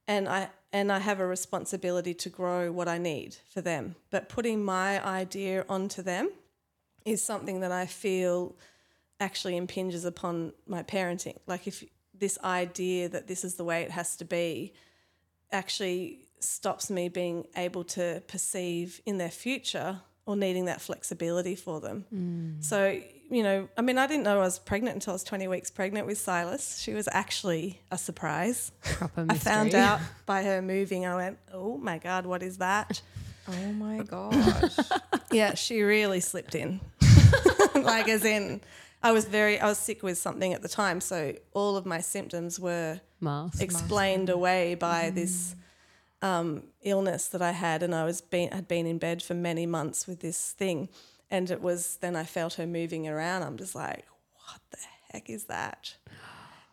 [0.08, 3.96] and I and I have a responsibility to grow what I need for them.
[4.10, 6.30] But putting my idea onto them
[7.06, 8.56] is something that I feel
[9.20, 11.38] actually impinges upon my parenting.
[11.48, 14.74] Like if this idea that this is the way it has to be
[15.52, 21.80] actually stops me being able to perceive in their future or needing that flexibility for
[21.80, 22.06] them.
[22.14, 22.64] Mm.
[22.64, 25.48] So, you know, I mean, I didn't know I was pregnant until I was 20
[25.48, 26.80] weeks pregnant with Silas.
[26.80, 28.72] She was actually a surprise.
[28.84, 29.52] Proper mystery.
[29.52, 31.06] I found out by her moving.
[31.06, 33.02] I went, oh my God, what is that?
[33.48, 34.76] Oh my gosh.
[35.32, 36.82] Yeah, she really slipped in.
[37.76, 38.62] like, as in,
[39.04, 41.00] I was very, I was sick with something at the time.
[41.00, 43.62] So all of my symptoms were Mask.
[43.62, 45.14] explained away by mm.
[45.14, 45.56] this
[46.26, 49.66] um, illness that I had, and I was been had been in bed for many
[49.66, 50.90] months with this thing,
[51.30, 53.44] and it was then I felt her moving around.
[53.44, 54.06] I'm just like,
[54.46, 54.78] what the
[55.12, 55.96] heck is that?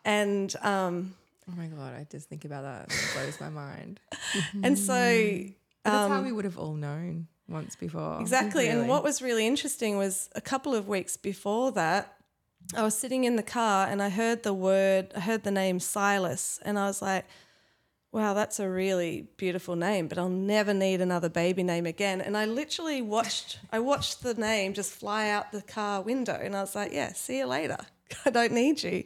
[0.05, 1.15] And um,
[1.49, 2.93] Oh my god, I just think about that.
[2.93, 3.99] It blows my mind.
[4.63, 4.93] and so
[5.83, 8.21] But that's how Um, we would have all known once before.
[8.21, 8.69] Exactly.
[8.69, 12.15] And what was really interesting was a couple of weeks before that,
[12.75, 15.81] I was sitting in the car and I heard the word, I heard the name
[15.81, 17.25] Silas, and I was like,
[18.13, 22.21] wow, that's a really beautiful name, but I'll never need another baby name again.
[22.21, 26.55] And I literally watched, I watched the name just fly out the car window, and
[26.55, 27.77] I was like, yeah, see you later.
[28.25, 29.03] I don't need you.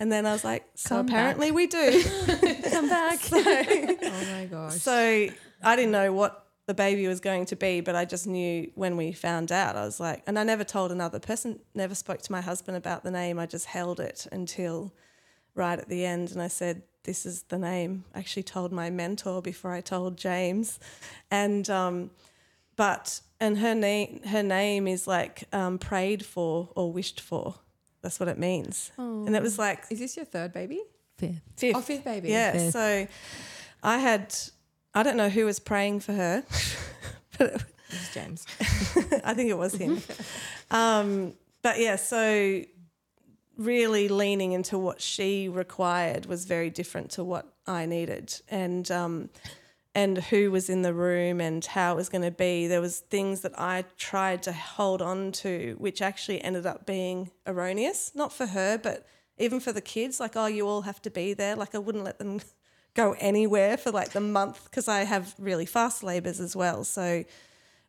[0.00, 1.12] And then I was like, so Come back.
[1.14, 2.02] apparently we do.
[2.70, 3.20] Come back.
[3.32, 4.74] Oh my gosh.
[4.74, 5.28] So
[5.62, 8.96] I didn't know what the baby was going to be, but I just knew when
[8.96, 12.32] we found out, I was like, and I never told another person, never spoke to
[12.32, 13.38] my husband about the name.
[13.38, 14.92] I just held it until
[15.54, 16.30] right at the end.
[16.32, 18.04] And I said, this is the name.
[18.14, 20.78] I actually told my mentor before I told James.
[21.30, 22.10] And, um,
[22.76, 27.54] but, and her name, her name is like um, prayed for or wished for.
[28.02, 28.90] That's what it means.
[28.96, 30.80] And it was like is this your third baby?
[31.18, 31.40] Fifth.
[31.56, 31.76] fifth.
[31.76, 32.30] Oh, fifth baby.
[32.30, 32.52] Yeah.
[32.52, 32.72] Fifth.
[32.72, 33.06] So
[33.82, 34.34] I had,
[34.94, 36.42] I don't know who was praying for her,
[37.38, 38.46] but This is James.
[39.24, 40.00] I think it was him.
[40.70, 42.62] um, but yeah, so
[43.60, 49.30] really leaning into what she required was very different to what I needed, and um,
[49.94, 52.66] and who was in the room and how it was going to be.
[52.66, 57.30] There was things that I tried to hold on to, which actually ended up being
[57.46, 60.20] erroneous, not for her, but even for the kids.
[60.20, 61.56] Like, oh, you all have to be there.
[61.56, 62.40] Like, I wouldn't let them
[62.94, 66.84] go anywhere for like the month because I have really fast labors as well.
[66.84, 67.24] So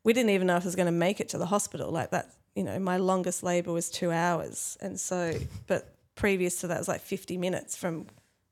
[0.03, 1.91] we didn't even know if I was going to make it to the hospital.
[1.91, 4.77] Like that, you know, my longest labor was two hours.
[4.81, 5.33] And so,
[5.67, 8.07] but previous to that was like 50 minutes from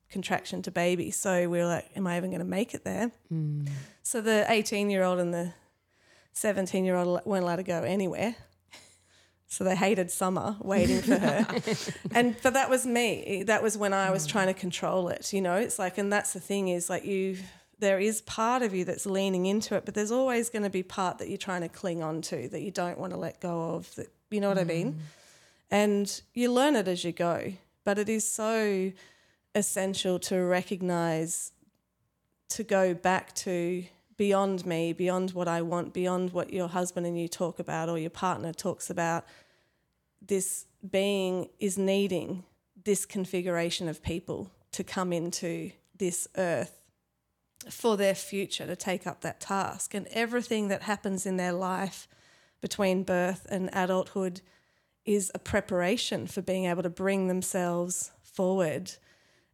[0.10, 1.12] contraction to baby.
[1.12, 3.12] So we were like, am I even going to make it there?
[3.30, 3.66] Hmm.
[4.04, 5.54] So the 18 year old and the
[6.34, 8.36] 17 year old weren't allowed to go anywhere.
[9.52, 11.48] So they hated summer waiting for her.
[12.14, 13.44] and but that was me.
[13.48, 14.32] That was when I was hmm.
[14.32, 15.56] trying to control it, you know.
[15.56, 17.38] It's like and that's the thing is like you
[17.80, 20.84] there is part of you that's leaning into it, but there's always going to be
[20.84, 23.76] part that you're trying to cling on to that you don't want to let go
[23.76, 23.94] of.
[23.96, 24.94] That you know what I mean?
[24.94, 25.00] Mm.
[25.72, 27.54] And you learn it as you go.
[27.86, 28.92] But it is so
[29.56, 31.54] essential to recognize
[32.50, 33.86] to go back to
[34.18, 37.98] beyond me, beyond what I want, beyond what your husband and you talk about or
[37.98, 39.26] your partner talks about.
[40.22, 42.44] This being is needing
[42.84, 46.80] this configuration of people to come into this earth
[47.70, 49.94] for their future to take up that task.
[49.94, 52.08] And everything that happens in their life
[52.62, 54.42] between birth and adulthood
[55.06, 58.92] is a preparation for being able to bring themselves forward.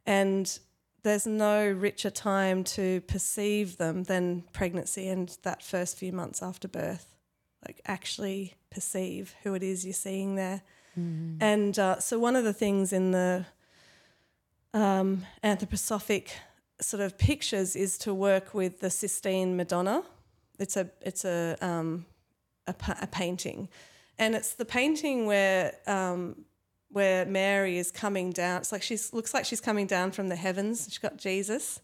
[0.06, 0.60] And
[1.04, 6.68] there's no richer time to perceive them than pregnancy and that first few months after
[6.68, 7.16] birth.
[7.66, 10.62] Like, actually perceive who it is you're seeing there.
[11.42, 13.46] And uh, so, one of the things in the
[14.74, 16.30] um, anthroposophic
[16.82, 20.04] sort of pictures is to work with the Sistine Madonna.
[20.60, 22.06] It's a it's a um,
[22.68, 23.70] a, a painting,
[24.18, 26.46] and it's the painting where um,
[26.90, 28.62] where Mary is coming down.
[28.62, 30.86] It's like she's looks like she's coming down from the heavens.
[30.90, 31.82] She's got Jesus,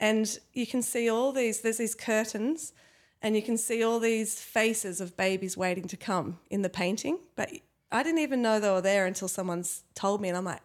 [0.00, 1.60] and you can see all these.
[1.60, 2.72] There's these curtains,
[3.20, 7.18] and you can see all these faces of babies waiting to come in the painting.
[7.36, 7.50] But
[7.92, 10.62] I didn't even know they were there until someone's told me, and I'm like,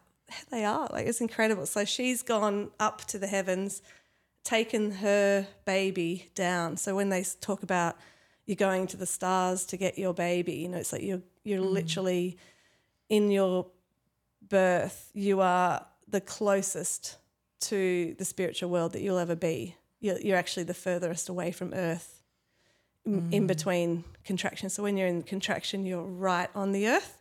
[0.49, 0.87] they are.
[0.91, 1.65] Like it's incredible.
[1.65, 3.81] So she's gone up to the heavens,
[4.43, 6.77] taken her baby down.
[6.77, 7.97] So when they talk about
[8.45, 11.63] you're going to the stars to get your baby, you know, it's like you're you're
[11.63, 11.71] mm.
[11.71, 12.37] literally
[13.09, 13.67] in your
[14.47, 17.17] birth, you are the closest
[17.61, 19.75] to the spiritual world that you'll ever be.
[19.99, 22.21] You're, you're actually the furthest away from earth
[23.05, 24.73] in, in between contractions.
[24.73, 27.17] So when you're in contraction, you're right on the earth.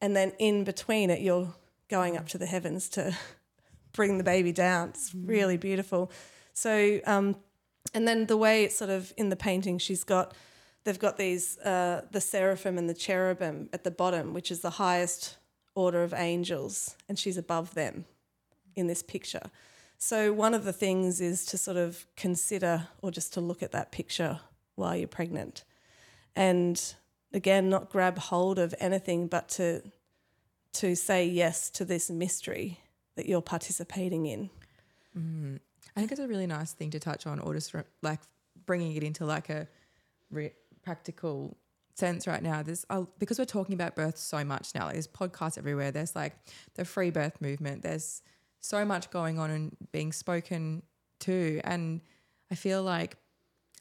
[0.00, 1.54] And then in between it, you're
[1.88, 3.16] going up to the heavens to
[3.92, 4.90] bring the baby down.
[4.90, 6.10] It's really beautiful.
[6.52, 7.36] So, um,
[7.94, 10.34] and then the way it's sort of in the painting, she's got,
[10.84, 14.70] they've got these, uh, the seraphim and the cherubim at the bottom, which is the
[14.70, 15.36] highest
[15.74, 18.04] order of angels, and she's above them
[18.74, 19.50] in this picture.
[19.96, 23.72] So, one of the things is to sort of consider or just to look at
[23.72, 24.40] that picture
[24.76, 25.64] while you're pregnant.
[26.36, 26.80] And
[27.32, 29.82] again, not grab hold of anything, but to,
[30.74, 32.80] to say yes to this mystery
[33.16, 34.50] that you're participating in.
[35.16, 35.58] Mm.
[35.96, 38.20] I think it's a really nice thing to touch on, or just like
[38.66, 39.66] bringing it into like a
[40.30, 40.52] re-
[40.82, 41.56] practical
[41.94, 42.62] sense right now.
[42.62, 44.84] There's uh, because we're talking about birth so much now.
[44.84, 45.90] Like, there's podcasts everywhere.
[45.90, 46.36] There's like
[46.74, 47.82] the free birth movement.
[47.82, 48.22] There's
[48.60, 50.82] so much going on and being spoken
[51.20, 52.00] to, and
[52.50, 53.16] I feel like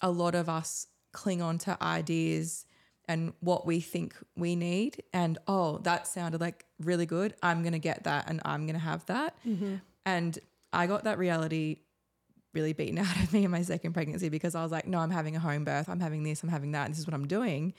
[0.02, 2.66] a lot of us cling on to ideas
[3.08, 5.04] and what we think we need.
[5.14, 7.36] And oh that sounded like really good.
[7.42, 9.36] I'm going to get that and i'm going to have that.
[9.46, 9.76] Mm-hmm.
[10.06, 10.40] And
[10.74, 11.78] i got that reality
[12.54, 15.12] really beaten out of me in my second pregnancy because i was like no i'm
[15.12, 15.90] having a home birth.
[15.90, 17.74] I'm having this i'm having that and this is what i'm doing.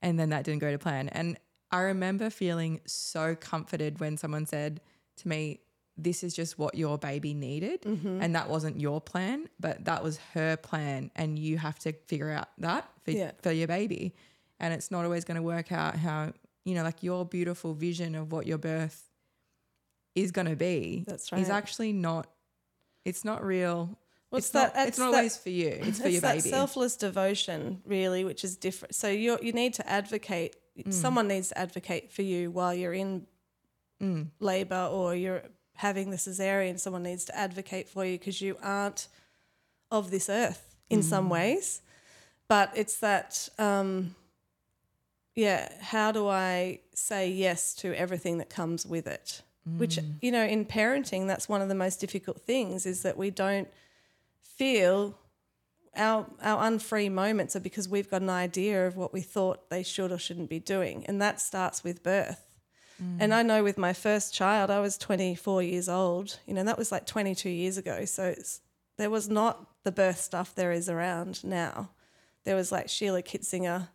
[0.00, 1.08] And then that didn't go to plan.
[1.08, 1.38] And
[1.70, 4.80] i remember feeling so comforted when someone said
[5.16, 5.60] to me
[6.00, 10.16] this is just what your baby needed and that wasn't your plan but that was
[10.34, 13.32] her plan and you have to figure out that for, Yeah.
[13.42, 14.14] for your baby
[14.60, 16.32] and it's not always going to work out how
[16.64, 19.10] you know like your beautiful vision of what your birth
[20.14, 22.28] is going to be That's is actually not
[23.04, 23.98] it's not real
[24.30, 26.12] Well, it's, it's not, that- it's it's not that- always for you it's for it's
[26.12, 28.94] your that baby selfless devotion, really, which is different.
[28.94, 30.54] So you you need to advocate.
[30.90, 33.26] Someone needs to advocate for you while you're in
[34.00, 34.28] Mm.
[34.38, 35.42] labour or you're
[35.78, 36.78] having the cesarean.
[36.78, 39.06] Someone needs to advocate for you because you aren't
[39.90, 41.82] of this earth in some ways.
[42.48, 44.16] But it's that, um,
[45.34, 45.68] yeah.
[45.80, 49.42] How do I say yes to everything that comes with it?
[49.76, 53.30] Which you know, in parenting, that's one of the most difficult things is that we
[53.30, 53.68] don't
[54.42, 55.18] feel
[55.94, 59.82] our our unfree moments are because we've got an idea of what we thought they
[59.82, 62.47] should or shouldn't be doing, and that starts with birth.
[63.20, 66.40] And I know with my first child, I was 24 years old.
[66.46, 68.04] You know, that was like 22 years ago.
[68.04, 68.34] So
[68.96, 71.90] there was not the birth stuff there is around now.
[72.44, 73.88] There was like Sheila Kitzinger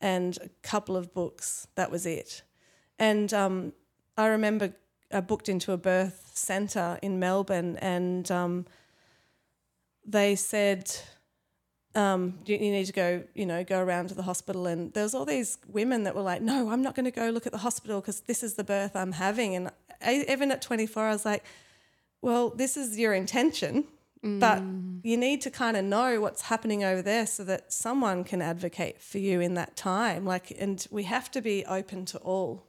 [0.00, 1.66] and a couple of books.
[1.74, 2.42] That was it.
[2.98, 3.72] And um,
[4.16, 4.74] I remember
[5.12, 8.66] I booked into a birth centre in Melbourne, and um,
[10.04, 10.90] they said
[11.98, 14.66] um, you, you need to go, you know, go around to the hospital.
[14.66, 17.28] And there was all these women that were like, no, I'm not going to go
[17.30, 19.56] look at the hospital because this is the birth I'm having.
[19.56, 21.44] And I, even at 24, I was like,
[22.22, 23.84] well, this is your intention,
[24.22, 24.62] but
[25.04, 29.00] you need to kind of know what's happening over there so that someone can advocate
[29.00, 30.24] for you in that time.
[30.24, 32.66] Like, and we have to be open to all.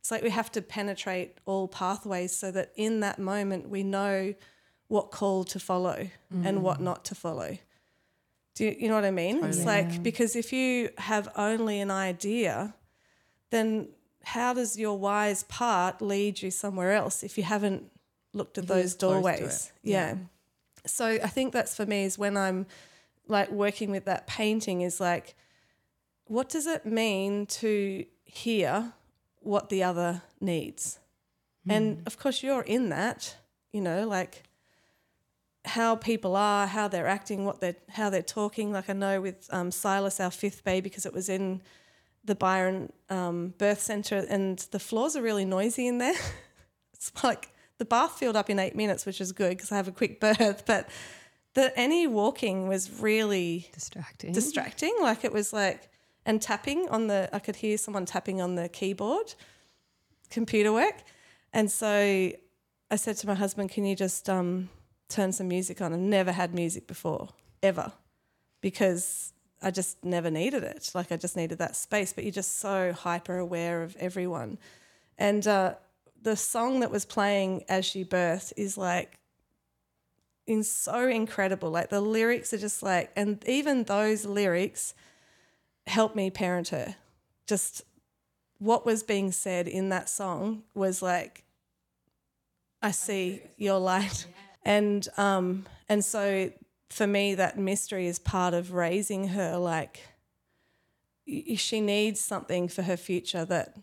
[0.00, 4.34] It's like we have to penetrate all pathways so that in that moment we know
[4.88, 6.08] what call to follow
[6.44, 7.58] and what not to follow.
[8.56, 9.44] Do you, you know what I mean?
[9.44, 12.74] It's like because if you have only an idea,
[13.50, 13.88] then
[14.24, 17.84] how does your wise part lead you somewhere else if you haven't
[18.32, 19.72] looked at If those just close to doorways?
[19.82, 20.08] Yeah.
[20.08, 20.16] Yeah.
[20.86, 22.66] So I think that's for me is when I'm
[23.28, 25.34] like working with that painting is like,
[26.24, 28.94] what does it mean to hear
[29.40, 30.98] what the other needs?
[31.68, 32.02] And hmm.
[32.06, 33.36] of course, you're in that,
[33.72, 34.44] you know, like
[35.66, 38.72] how people are, how they're acting, what they're how they're talking.
[38.72, 41.60] Like I know with um, Silas, our fifth baby, because it was in
[42.24, 46.14] the Byron um, birth centre, and the floors are really noisy in there.
[46.94, 49.88] it's like the bath filled up in eight minutes, which is good because I have
[49.88, 50.64] a quick birth.
[50.66, 50.88] But
[51.54, 54.32] the any walking was really Distracting.
[54.32, 54.94] distracting.
[55.00, 55.88] Like it was like
[56.24, 59.34] and tapping on the I could hear someone tapping on the keyboard,
[60.30, 61.02] computer work.
[61.52, 61.88] And so
[62.90, 64.68] I said to my husband, Can you just um,
[65.08, 65.92] turn some music on?
[65.92, 67.28] I've never had music before,
[67.62, 67.92] ever.
[68.60, 69.32] Because
[69.62, 70.90] I just never needed it.
[70.94, 72.12] Like I just needed that space.
[72.12, 74.58] But you're just so hyper aware of everyone.
[75.18, 75.74] And uh,
[76.22, 79.18] the song that was playing as she birthed is like
[80.46, 81.70] in so incredible.
[81.70, 84.94] Like the lyrics are just like, and even those lyrics
[85.86, 86.96] helped me parent her.
[87.46, 87.82] Just
[88.58, 91.44] what was being said in that song was like,
[92.82, 94.26] I see your light,
[94.66, 96.50] and um, and so
[96.90, 99.56] for me that mystery is part of raising her.
[99.56, 100.00] Like,
[101.56, 103.76] she needs something for her future that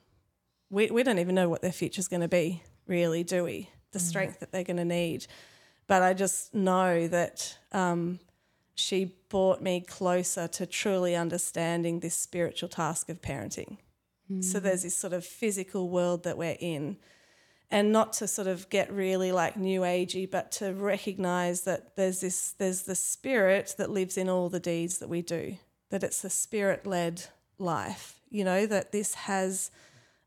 [0.70, 3.70] we we don't even know what their future's going to be really, do we?
[3.94, 5.26] The strength that they're going to need.
[5.88, 8.20] But I just know that um,
[8.76, 13.78] she brought me closer to truly understanding this spiritual task of parenting.
[14.42, 16.98] So there's this sort of physical world that we're in.
[17.74, 22.21] And not to sort of get really like new agey, but to recognize that there's
[22.21, 25.57] this there's the spirit that lives in all the deeds that we do.
[25.89, 27.24] That it's a spirit led
[27.57, 28.19] life.
[28.30, 29.71] You know, that this has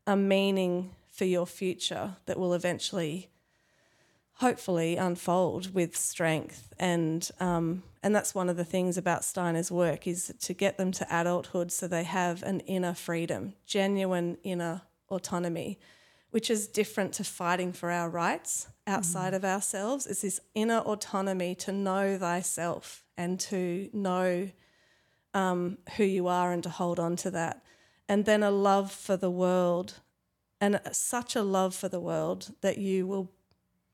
[0.05, 3.29] a meaning for your future that will eventually
[4.33, 10.05] hopefully unfold with strength and um, and that's one of the things about Steiner's work
[10.05, 15.79] is to get them to adulthood so they have an inner freedom, genuine inner autonomy,
[16.31, 20.05] which is different to fighting for our rights outside of ourselves.
[20.05, 24.49] It's this inner autonomy to know thyself and to know
[25.33, 27.63] um, who you are and to hold on to that.
[28.09, 29.95] And then a love for the world
[30.59, 33.31] and such a love for the world that you will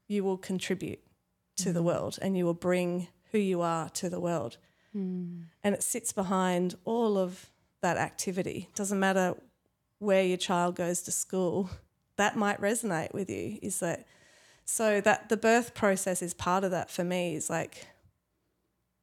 [0.07, 0.99] you will contribute
[1.55, 4.57] to the world and you will bring who you are to the world.
[5.63, 7.49] And it sits behind all of
[7.81, 8.69] that activity.
[8.75, 9.35] Doesn't matter
[9.99, 11.69] where your child goes to school,
[12.17, 13.59] that might resonate with you.
[13.61, 14.05] Is that
[14.65, 17.87] so that the birth process is part of that for me, is like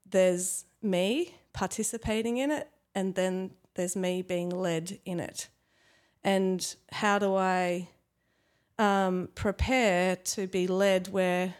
[0.08, 5.48] there's me participating in it, and then there's me being led in it.
[6.22, 7.88] And how do I
[8.78, 11.54] um, prepare to be led where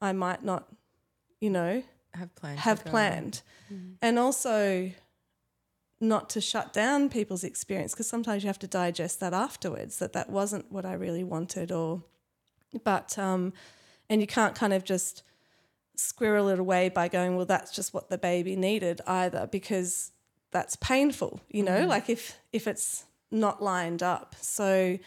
[0.00, 0.68] I might not,
[1.40, 1.82] you know,
[2.14, 2.58] Have planned.
[2.60, 3.42] have planned.
[4.00, 4.90] And also
[6.00, 10.12] not to shut down people's experience because sometimes you have to digest that afterwards that
[10.12, 12.02] that wasn't what I really wanted or
[12.84, 13.52] but um
[14.08, 15.22] and you can't kind of just
[15.96, 20.12] squirrel it away by going well that's just what the baby needed either because
[20.50, 21.86] that's painful you know?
[21.86, 24.36] Like if if it's not lined up.
[24.40, 24.98] So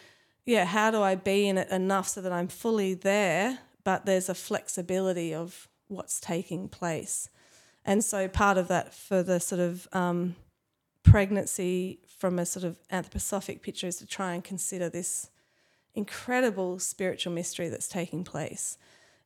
[0.46, 4.30] yeah how do I be in it enough so that I'm fully there but there's
[4.30, 7.30] a flexibility of what's taking place?
[7.84, 10.36] And so part of that for the sort of um,
[11.04, 15.30] pregnancy from a sort of anthroposophic picture is to try and consider this
[15.94, 18.78] incredible spiritual mystery that's taking place.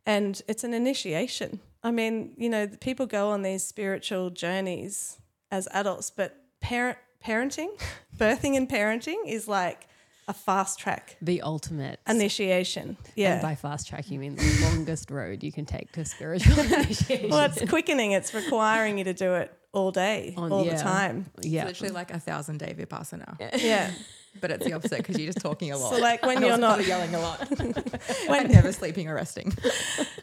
[0.05, 1.59] And it's an initiation.
[1.83, 5.17] I mean, you know, people go on these spiritual journeys
[5.51, 7.69] as adults, but parent parenting,
[8.17, 9.87] birthing and parenting is like
[10.27, 11.99] a fast track The ultimate.
[12.07, 12.97] initiation.
[13.15, 13.33] Yeah.
[13.33, 17.29] And by fast track, you mean the longest road you can take to spiritual initiation.
[17.31, 18.11] well, it's quickening.
[18.13, 20.75] It's requiring you to do it all day, On- all yeah.
[20.75, 21.25] the time.
[21.25, 21.37] Yeah.
[21.37, 21.65] It's yeah.
[21.65, 23.91] literally like a thousand day vipassana, Yeah.
[24.41, 25.93] but it's the opposite because you're just talking a lot.
[25.93, 27.37] So like when And you're also not yelling a lot,
[28.29, 29.53] and never sleeping or resting.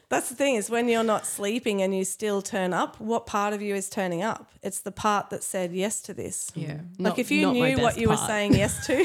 [0.09, 3.55] That's the thing is when you're not sleeping and you still turn up, what part
[3.55, 4.50] of you is turning up?
[4.62, 6.50] It's the part that said yes to this.
[6.55, 6.72] Yeah.
[6.98, 8.28] Like Not- if you not my knew what best you were part.
[8.28, 8.96] saying yes to,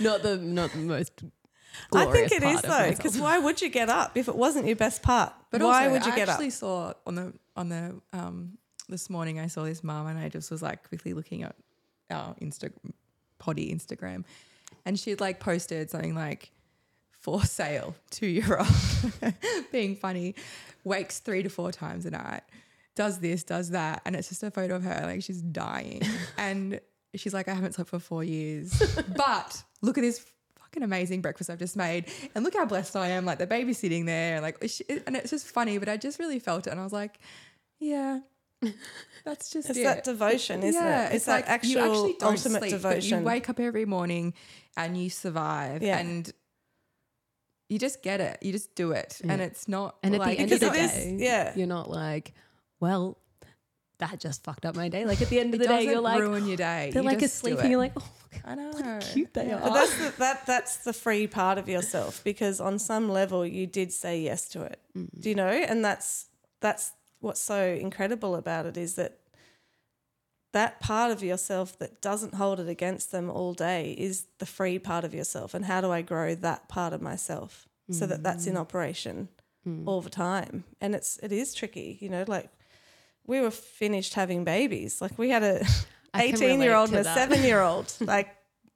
[0.00, 1.12] not the not the most.
[1.92, 2.96] I think glorious it is part of though, myself.
[2.96, 5.32] because why would you get up if it wasn't your best part?
[5.50, 6.34] But why also, would you I get up?
[6.34, 8.58] actually saw on the on the um
[8.88, 11.54] this morning I saw this mum and I just was like quickly looking at
[12.10, 12.72] our Insta
[13.38, 14.24] potty Instagram,
[14.84, 16.50] and she had like posted something like
[17.20, 19.34] for sale two year old
[19.72, 20.34] being funny,
[20.84, 22.42] wakes three to four times a night,
[22.94, 26.02] does this, does that, and it's just a photo of her like she's dying
[26.38, 26.80] and.
[27.16, 28.76] She's like, I haven't slept for four years,
[29.16, 30.26] but look at this
[30.58, 33.24] fucking amazing breakfast I've just made, and look how blessed I am.
[33.24, 34.60] Like the baby's sitting there, like,
[35.06, 35.78] and it's just funny.
[35.78, 37.20] But I just really felt it, and I was like,
[37.78, 38.18] yeah,
[39.24, 39.84] that's just It's it.
[39.84, 41.14] that devotion, isn't yeah, it?
[41.16, 43.18] It's, that actual you actually don't ultimate sleep, devotion.
[43.20, 44.34] You wake up every morning
[44.76, 45.98] and you survive, Yeah.
[45.98, 46.30] and
[47.68, 48.38] you just get it.
[48.42, 50.76] You just do it, and it's not And at like the end of the it
[50.76, 51.52] is- day, yeah.
[51.56, 52.34] you're not like,
[52.80, 53.18] well,
[53.98, 55.04] that just fucked up my day.
[55.06, 56.90] Like at the end of the day, you're like, ruin your day.
[56.92, 58.10] they're You like just do asleep, and you're like, oh,
[58.44, 59.56] I know, how cute they Yeah.
[59.56, 59.60] are.
[59.60, 63.66] But that's the, that that's the free part of yourself because on some level you
[63.66, 64.80] did say yes to it.
[64.96, 65.08] Mm.
[65.20, 65.46] Do you know?
[65.48, 66.26] And that's
[66.60, 66.92] that's
[67.24, 69.18] what's so incredible about it is that
[70.52, 74.78] that part of yourself that doesn't hold it against them all day is the free
[74.78, 75.52] part of yourself.
[75.52, 78.50] And how do I grow that part of myself so that that's Mm.
[78.50, 79.28] in operation
[79.86, 80.64] all the time?
[80.80, 82.50] And it's it is tricky, you know, like
[83.26, 85.00] we were finished having babies.
[85.02, 85.64] Like we had a
[86.14, 88.28] I can 18 year old and a seven year old, like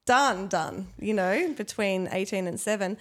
[0.05, 2.97] done, done, you know, between 18 and seven.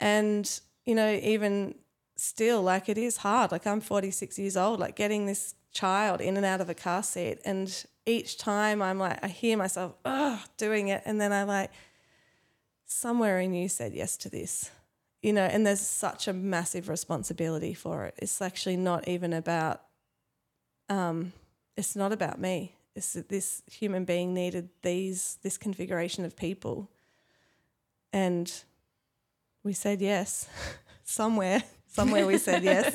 [0.00, 0.44] And,
[0.84, 1.76] you know, even
[2.16, 3.52] still, like it is hard.
[3.52, 7.02] Like I'm 46 years old, like getting this child in and out of a car
[7.02, 7.38] seat.
[7.44, 11.02] And each time I'm like, I hear myself, oh, doing it.
[11.04, 11.70] And then I'm like,
[12.86, 14.70] somewhere in you said yes to this.
[15.22, 18.14] You know, and there's such a massive responsibility for it.
[18.18, 19.82] It's actually not even about,
[20.88, 21.32] um,
[21.76, 22.76] it's not about me.
[22.94, 26.90] It's that this human being needed these this configuration of people,
[28.10, 28.50] and
[29.62, 30.48] we said yes.
[31.04, 31.62] Somewhere,
[31.96, 32.94] somewhere we said yes.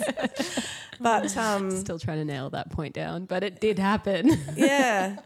[0.99, 4.38] But um, Still trying to nail that point down, but it did happen.
[4.56, 5.18] yeah.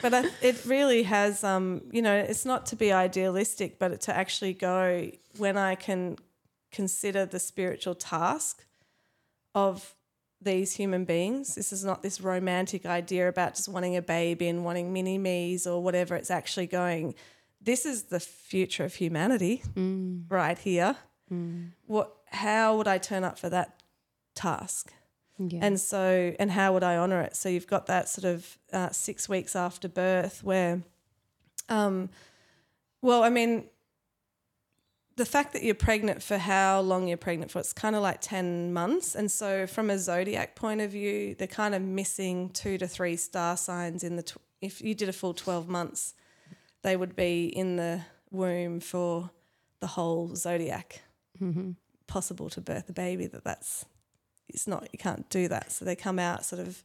[0.00, 4.16] But I, it really has, um, you know, it's not to be idealistic, but to
[4.16, 6.16] actually go when I can
[6.70, 8.64] consider the spiritual task
[9.54, 9.94] of
[10.40, 11.54] these human beings.
[11.54, 15.66] This is not this romantic idea about just wanting a baby and wanting mini me's
[15.66, 16.16] or whatever.
[16.16, 17.14] It's actually going,
[17.60, 20.24] this is the future of humanity Mm.
[20.28, 20.96] right here.
[21.86, 22.14] What?
[22.32, 23.82] How would I turn up for that
[24.34, 24.92] task?
[25.38, 25.60] Yeah.
[25.62, 27.36] And so, and how would I honor it?
[27.36, 30.82] So you've got that sort of uh, six weeks after birth where,
[31.68, 32.10] um,
[33.00, 33.64] well, I mean,
[35.16, 38.20] the fact that you're pregnant for how long you're pregnant for, it's kind of like
[38.20, 39.14] 10 months.
[39.14, 43.16] And so, from a zodiac point of view, they're kind of missing two to three
[43.16, 46.14] star signs in the, tw- if you did a full 12 months,
[46.82, 49.30] they would be in the womb for
[49.80, 51.02] the whole zodiac
[51.42, 51.70] Mm-hmm.
[52.12, 53.84] Possible to birth a baby that that's
[54.54, 56.84] it's not you can't do that so they come out sort of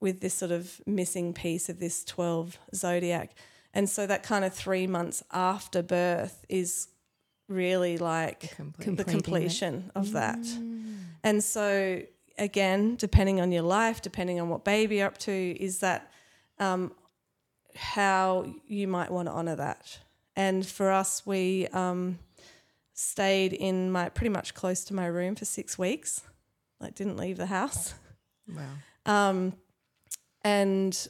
[0.00, 3.28] with this sort of missing piece of this 12 zodiac
[3.74, 6.88] and so that kind of 3 months after birth is
[7.48, 8.96] really like Complete.
[8.96, 10.96] the completion of that Mm.
[11.28, 12.02] and so
[12.38, 15.36] again depending on your life depending on what baby you're up to
[15.68, 16.00] is that
[16.58, 16.92] um,
[17.74, 19.98] how you might want to honor that
[20.36, 22.18] and for us we um,
[22.98, 26.22] stayed in my pretty much close to my room for six weeks.
[26.80, 27.94] Like didn't leave the house.
[28.48, 29.28] Wow.
[29.30, 29.52] um,
[30.42, 31.08] and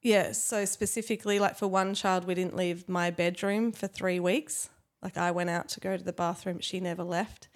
[0.00, 4.68] yeah so specifically like for one child we didn't leave my bedroom for three weeks.
[5.00, 6.58] Like i went out to go to the bathroom.
[6.60, 7.48] She never left.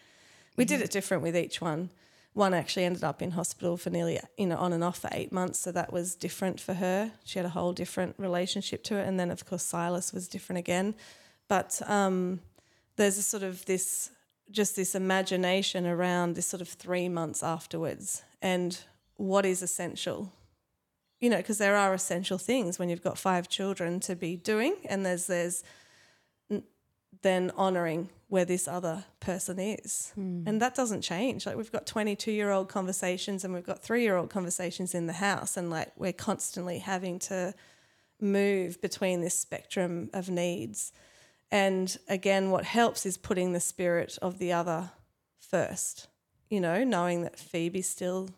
[0.57, 1.91] We did it different with each one.
[2.35, 5.33] One actually ended up in hospital for nearly you know on and off for eight
[5.33, 7.11] months so that was different for her.
[7.25, 9.09] She had a whole different relationship to it.
[9.09, 10.95] And then of course silas was different again.
[11.49, 12.41] But um,
[12.97, 14.11] there's a sort of this
[14.51, 18.81] just this imagination around this sort of three months afterwards and
[19.17, 20.33] what is essential.
[21.21, 24.77] You know because there are essential things when you've got five children to be doing
[24.89, 25.63] and there's there's
[27.23, 30.13] then honoring where this other person is.
[30.15, 30.45] Hmm.
[30.47, 31.47] And that doesn't change.
[31.47, 35.07] Like we've got 22 year old conversations and we've got 3 year old conversations in
[35.07, 37.55] the house and like we're constantly having to
[38.21, 40.93] move between this spectrum of needs
[41.53, 44.91] and again what helps is putting the spirit of the other
[45.39, 46.09] first
[46.51, 48.29] you know knowing that phoebe's still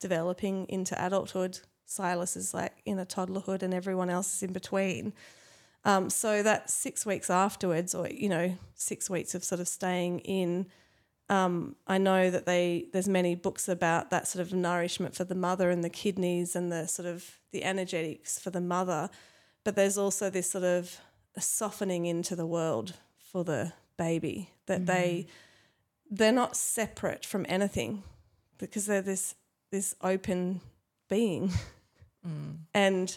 [0.00, 1.58] developing into adulthood
[1.92, 5.12] silas is like in a toddlerhood and everyone else is in between.
[5.84, 10.20] Um, so that six weeks afterwards or you know six weeks of sort of staying
[10.20, 10.66] in
[11.28, 15.34] um, I know that they there's many books about that sort of nourishment for the
[15.34, 19.10] mother and the kidneys and the sort of the energetics for the mother,
[19.64, 20.98] but there's also this sort of
[21.40, 25.26] softening into the world for the baby that they
[26.10, 28.02] they're not separate from anything
[28.58, 29.34] because they're this
[29.70, 30.60] this open
[31.08, 31.50] being.
[32.74, 33.16] And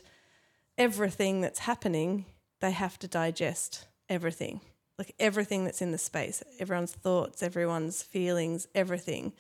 [0.78, 2.26] everything that's happening
[2.62, 4.62] they have to digest everything.
[4.98, 9.34] Like everything that's in the space everyone's thoughts everyone's feelings everything.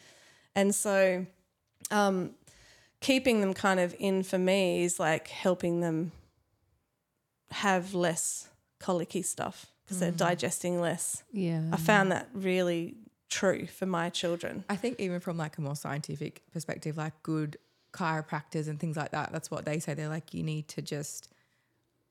[0.53, 1.25] And so
[1.91, 2.31] um,
[2.99, 6.11] keeping them kind of in for me is like helping them
[7.51, 8.49] have less
[8.85, 10.17] colicky stuff because they're mm.
[10.29, 11.63] digesting less Yeah.
[11.71, 12.95] i found that really
[13.29, 17.57] true for my children I think even from like a more scientific perspective, like good
[17.91, 19.93] chiropractors and things like that, that's what they say.
[19.93, 21.29] They're like, you need to just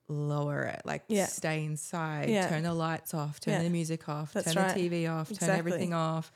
[0.07, 1.27] lower it, like Yeah.
[1.27, 2.47] stay inside, Yeah.
[2.49, 3.63] turn the lights off, turn Yeah.
[3.63, 4.75] the music off, That's turn right.
[4.75, 6.31] the TV off, turn everything off,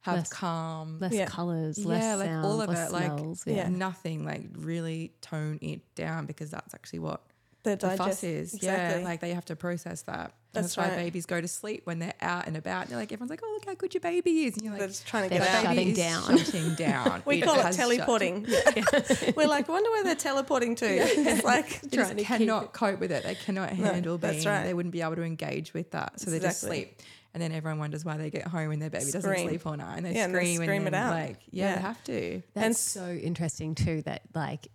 [0.00, 0.98] have Less- calm.
[1.00, 1.26] less Yeah.
[1.26, 3.44] colors, less yeah, like sounds, all of less it, like smells.
[3.46, 3.54] Yeah.
[3.54, 3.68] yeah.
[3.68, 7.22] nothing, like really tone it down because that's actually what
[7.64, 8.54] the the fuss is.
[8.54, 10.32] exactly Yeah, like they have to process that.
[10.54, 12.82] And That's that's why babies go to sleep when they're out and about.
[12.82, 14.54] And they're like, everyone's like, oh, look how good your baby is.
[14.54, 16.38] And you're they're like, just trying to They're get out shutting baby is down.
[16.38, 17.22] shutting down.
[17.26, 18.46] we call it has shut- teleporting
[19.36, 22.72] we're like wonder where they're teleporting to it's like They Trying just to keep cannot
[22.72, 23.24] cope with it.
[23.24, 24.32] They cannot No, handle being.
[24.34, 24.64] that's right.
[24.64, 26.18] They wouldn't be able to engage with that.
[26.20, 27.00] So they just sleep.
[27.34, 29.98] And then everyone wonders why they get home and their baby doesn't sleep all night.
[29.98, 31.10] And they Yeah, and they scream and, scream it out.
[31.10, 31.74] Like, yeah, Yeah.
[31.76, 32.42] they have to.
[32.54, 34.00] That's And- so interesting too.
[34.02, 34.68] That like,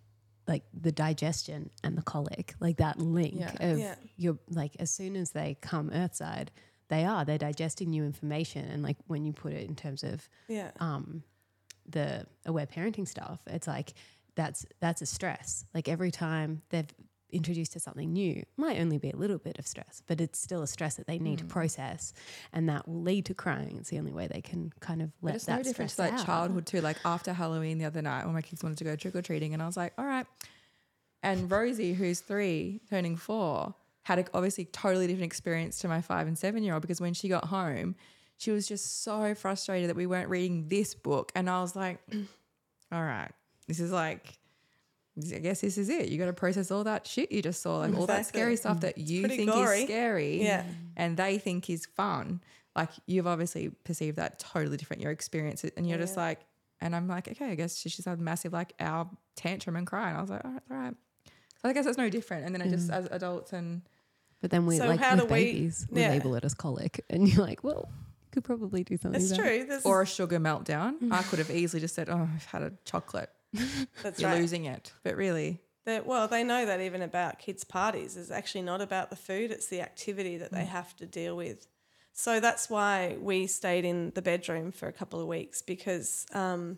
[0.48, 3.72] like the digestion and the colic, like that link Yeah.
[3.72, 3.96] of Yeah.
[4.18, 6.50] your like as soon as they come earthside,
[6.90, 10.28] they are they're digesting new information, and like when you put it in terms of
[10.48, 11.24] yeah um,
[11.88, 13.94] the aware parenting stuff, it's like
[14.36, 15.66] that's that's a stress.
[15.74, 16.94] Like every time they've
[17.34, 20.62] introduced to something new, might only be a little bit of stress, but it's still
[20.62, 21.50] a stress that they need to mm.
[21.50, 22.14] process,
[22.52, 23.78] and that will lead to crying.
[23.80, 26.02] It's the only way they can kind of let But it's that no different to
[26.02, 26.26] like out.
[26.26, 26.82] childhood too.
[26.82, 29.54] Like after Halloween the other night when my kids wanted to go trick or treating,
[29.54, 30.26] and I was like, all right.
[31.22, 33.74] And Rosie, who's three, turning four,
[34.04, 37.14] had a, obviously totally different experience to my five and seven year old because when
[37.14, 37.96] she got home,
[38.38, 41.32] she was just so frustrated that we weren't reading this book.
[41.36, 42.00] And I was like,
[42.92, 43.32] all right,
[43.68, 44.38] this is like,
[45.18, 46.10] I guess this is it.
[46.10, 48.78] You got to process all that shit you just saw, like all that scary stuff
[48.78, 48.82] mm.
[48.82, 49.80] that you think gory.
[49.80, 50.64] is scary Yeah.
[50.98, 52.42] and they think is fun.
[52.76, 55.64] Like you've obviously perceived that totally different, your experience.
[55.78, 56.40] And you're just like,
[56.82, 59.86] and I'm like, okay, I guess she just had a massive like our tantrum and
[59.86, 60.10] cry.
[60.10, 60.96] And I was like, all right, all right.
[61.62, 62.46] So I guess that's no different.
[62.46, 62.94] And then I just mm.
[62.96, 63.84] as adults and
[64.42, 67.06] But then we So like how with do we- babies, we label it as colic,
[67.10, 67.88] and you're like, well,
[68.24, 69.22] you could probably do something.
[69.22, 69.68] It's true.
[69.86, 71.00] Or a sugar meltdown.
[71.00, 71.14] Mm.
[71.14, 73.30] I could have easily just said, oh, I've had a chocolate.
[74.04, 74.42] that's You're right.
[74.42, 74.94] losing it.
[75.04, 79.10] But really, That well, they know that even about kids' parties is actually not about
[79.10, 81.68] the food; it's the activity that they have to deal with.
[82.14, 86.78] So that's why we stayed in the bedroom for a couple of weeks because um,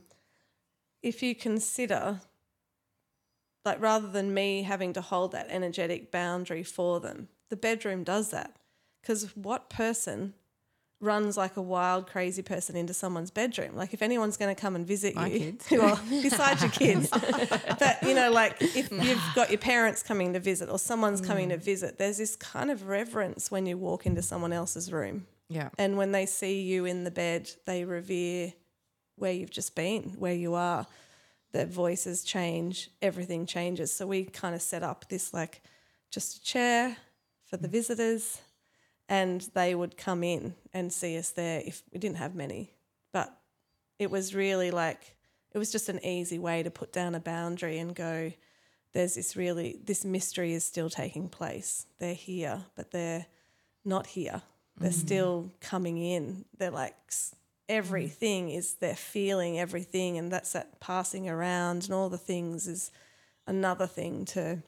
[1.04, 2.22] if you consider,
[3.66, 8.32] like, rather than me having to hold that energetic boundary for them, the bedroom does
[8.32, 8.56] that.
[9.02, 10.34] Because what person
[11.02, 13.76] runs like a wild, crazy person into someone's bedroom?
[13.76, 17.10] Like, if anyone's going to come and visit My you, well, besides your kids,
[17.80, 21.50] but you know, like if you've got your parents coming to visit or someone's coming
[21.50, 21.64] to mm.
[21.64, 25.28] visit, there's this kind of reverence when you walk into someone else's room.
[25.50, 25.70] yeah.
[25.78, 28.54] And when they see you in the bed, they revere
[29.18, 30.86] where you've just been, where you are.
[31.52, 33.94] Their voices change, everything changes.
[33.94, 35.62] So we kind of set up this like
[36.12, 36.98] just a chair
[37.46, 37.72] for the mm.
[37.72, 38.42] visitors,
[39.08, 42.74] and they would come in and see us there if we didn't have many.
[43.12, 43.36] But
[44.00, 45.16] it was really like,
[45.54, 48.32] it was just an easy way to put down a boundary and go,
[48.94, 51.86] there's this really, this mystery is still taking place.
[52.00, 53.26] They're here, but they're
[53.84, 54.42] not here.
[54.78, 56.46] They're still coming in.
[56.58, 56.96] They're like
[57.70, 62.92] everything is they're feeling everything, and that's that passing around and all the things is
[63.48, 64.62] another thing to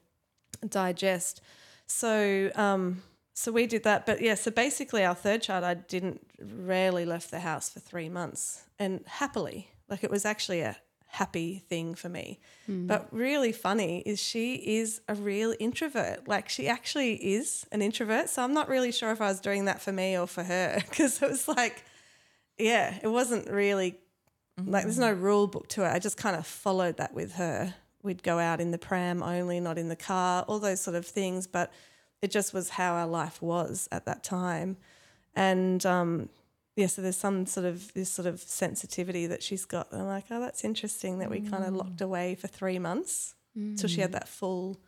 [0.68, 1.40] digest.
[1.86, 3.02] So, um,
[3.38, 4.04] so we did that.
[4.04, 8.08] But yeah, so basically, our third child, I didn't rarely left the house for three
[8.08, 10.76] months, and happily, like it was actually a
[11.06, 12.40] happy thing for me.
[12.66, 12.88] Hmm.
[12.88, 16.26] But really funny is she is a real introvert.
[16.26, 18.28] Like she actually is an introvert.
[18.28, 20.82] So I'm not really sure if I was doing that for me or for her
[20.88, 21.84] because it was like,
[22.58, 23.98] yeah, it wasn't really
[24.66, 25.22] like there's no mm-hmm.
[25.22, 25.92] rule book to it.
[25.92, 27.72] I just kind of followed that with her.
[28.02, 31.06] We'd go out in the pram only, not in the car, all those sort of
[31.06, 31.46] things.
[31.46, 31.72] But
[32.22, 34.76] it just was how our life was at that time.
[35.34, 36.28] And um,
[36.76, 39.90] yeah, so there's some sort of this sort of sensitivity that she's got.
[39.92, 43.34] And I'm like, oh, that's interesting that we kind of locked away for three months
[43.76, 44.80] till she had that full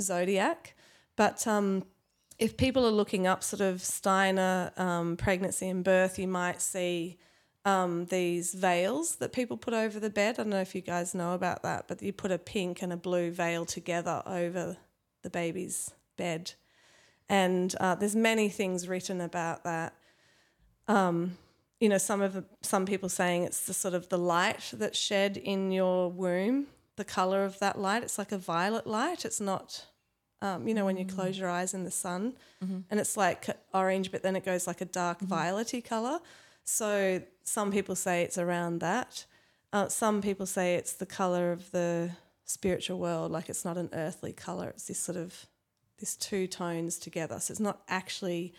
[0.00, 0.74] zodiac.
[1.16, 1.84] But um,
[2.38, 7.18] if people are looking up sort of Steiner um, pregnancy and birth, you might see
[7.64, 10.34] um, these veils that people put over the bed.
[10.34, 12.92] I don't know if you guys know about that, but you put a pink and
[12.92, 14.76] a blue veil together over
[15.22, 16.52] the baby's bed.
[17.28, 19.94] And uh, there's many things written about that.
[20.88, 21.38] Um,
[21.80, 24.98] you know, some of the, some people saying it's the sort of the light that's
[24.98, 28.02] shed in your womb, the color of that light.
[28.02, 29.24] It's like a violet light.
[29.24, 29.86] It's not,
[30.40, 32.34] um, you know, when you close your eyes in the sun,
[32.90, 36.20] and it's like orange, but then it goes like a dark violety color.
[36.64, 39.26] So some people say it's around that.
[39.72, 42.10] Uh, some people say it's the color of the
[42.44, 44.68] spiritual world, like it's not an earthly color.
[44.68, 45.46] It's this sort of
[46.02, 47.38] this two tones together.
[47.38, 48.52] So it's not actually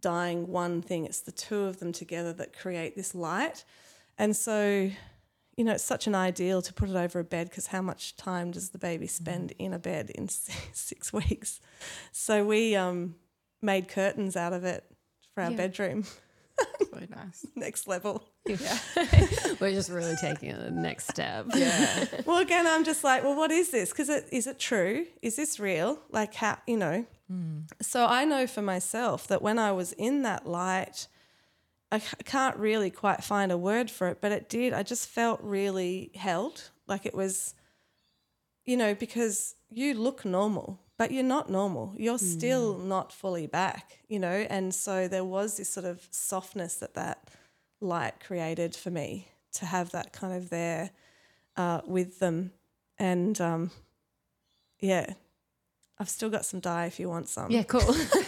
[0.00, 1.04] dying one thing.
[1.04, 3.64] It's the two of them together that create this light.
[4.16, 4.90] And so,
[5.56, 8.16] you know, it's such an ideal to put it over a bed because how much
[8.16, 10.28] time does the baby spend in a bed in
[10.72, 11.60] six weeks?
[12.10, 13.16] So we um,
[13.60, 14.84] made curtains out of it
[15.34, 15.56] for our Yeah.
[15.56, 16.04] bedroom.
[16.80, 17.46] So nice.
[17.54, 18.24] Next level.
[18.46, 18.78] Yeah.
[19.60, 21.46] We're just really taking it the next step.
[21.54, 22.06] Yeah.
[22.24, 23.90] well, again, I'm just like, well, what is this?
[23.90, 25.06] Because it, is it true?
[25.22, 26.00] Is this real?
[26.10, 27.04] Like, how, you know?
[27.28, 27.60] Hmm.
[27.80, 31.08] So I know for myself that when I was in that light,
[31.90, 34.72] I can't really quite find a word for it, but it did.
[34.72, 36.70] I just felt really held.
[36.86, 37.54] Like it was,
[38.66, 41.94] you know, because you look normal, but you're not normal.
[41.96, 44.46] You're still not fully back, you know?
[44.50, 47.30] And so there was this sort of softness that that
[47.80, 50.90] light created for me to have that kind of there
[51.56, 52.52] uh, with them.
[52.98, 53.70] And um,
[54.80, 55.14] yeah,
[56.00, 57.50] I've still got some dye if you want some.
[57.52, 57.80] Yeah, cool.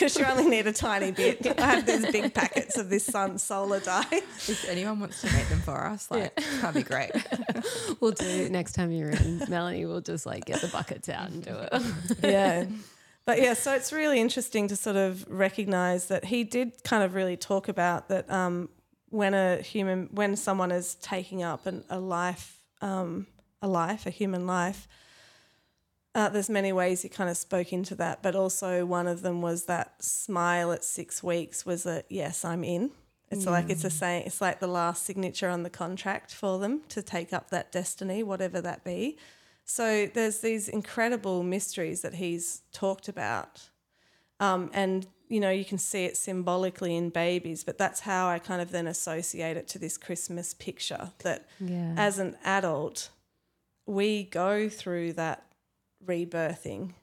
[0.00, 1.46] because you only need a tiny bit.
[1.60, 4.06] I have these big packets of this sun solar dye.
[4.10, 7.10] if anyone wants to make them for us, like that'd be great.
[8.00, 9.42] we'll do next time you're in.
[9.48, 11.82] Melanie will just like get the buckets out and do it.
[12.22, 12.64] yeah.
[13.26, 17.14] But yeah, so it's really interesting to sort of recognize that he did kind of
[17.14, 18.70] really talk about that um,
[19.10, 23.26] when a human, when someone is taking up an, a life, um,
[23.60, 24.88] a life, a human life,
[26.14, 29.40] uh, there's many ways he kind of spoke into that, but also one of them
[29.42, 32.90] was that smile at six weeks was a yes, I'm in.
[33.32, 34.24] It's like it's a saying.
[34.26, 38.24] It's like the last signature on the contract for them to take up that destiny,
[38.24, 39.18] whatever that be.
[39.64, 43.70] So there's these incredible mysteries that he's talked about,
[44.40, 47.62] um, and you know you can see it symbolically in babies.
[47.62, 51.94] But that's how I kind of then associate it to this Christmas picture that Yeah.
[51.96, 53.10] as an adult,
[53.86, 55.44] we go through that
[56.04, 56.94] rebirthing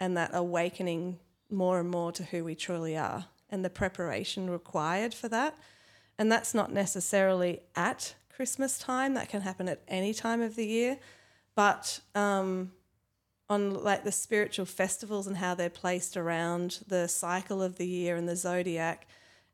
[0.00, 1.18] and that awakening
[1.50, 5.56] more and more to who we truly are and the preparation required for that.
[6.18, 10.66] And that's not necessarily at Christmas time, that can happen at any time of the
[10.66, 10.98] year.
[11.54, 12.72] But um,
[13.48, 18.16] on like the spiritual festivals and how they're placed around the cycle of the year
[18.16, 19.06] and the zodiac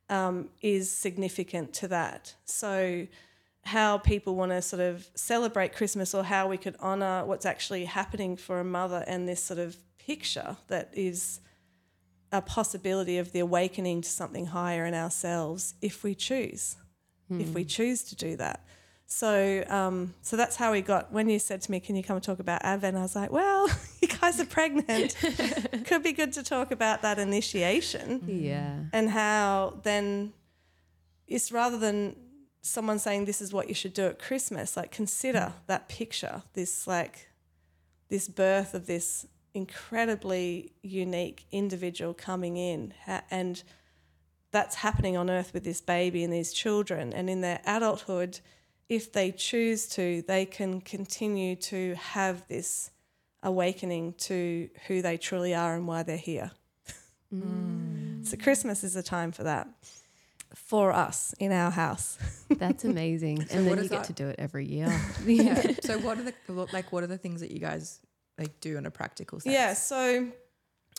[0.09, 2.34] um, is significant to that.
[2.44, 3.07] So,
[3.69, 7.85] how people want to sort of celebrate Christmas or how we could honour what's actually
[7.85, 11.41] happening for a mother and this sort of picture that is
[12.33, 16.77] a possibility of the awakening to something higher in ourselves if we choose,
[17.31, 18.64] if we choose to do that.
[19.07, 21.12] So, um, so that's how we got.
[21.12, 23.31] When you said to me, "Can you come and talk about Advent?" I was like,
[23.31, 23.66] "Well,
[24.03, 25.16] you guys are pregnant.
[25.87, 28.81] Could be good to talk about that initiation." yeah.
[28.93, 30.35] and how then
[31.27, 32.16] it's rather than
[32.69, 35.62] someone saying this is what you should do at Christmas, like consider hmm.
[35.66, 37.29] that picture, this like
[38.09, 42.95] this birth of this incredibly unique individual coming in
[43.31, 43.62] and
[44.51, 47.12] that's happening on earth with this baby and these children.
[47.12, 48.41] And in their adulthood
[48.89, 52.91] if they choose to they can continue to have this
[53.43, 56.51] awakening to who they truly are and why they're here.
[57.31, 57.95] Hmm.
[58.25, 59.69] So Christmas is a time for that
[60.55, 62.18] for us in our house.
[62.49, 63.46] That's amazing.
[63.51, 64.07] and then is you get that?
[64.07, 64.88] to do it every year.
[65.26, 65.72] Yeah.
[65.82, 66.34] so what are the
[66.72, 68.01] like what are the things that you guys
[68.38, 69.53] like do on a practical sense?
[69.53, 70.28] Yeah, so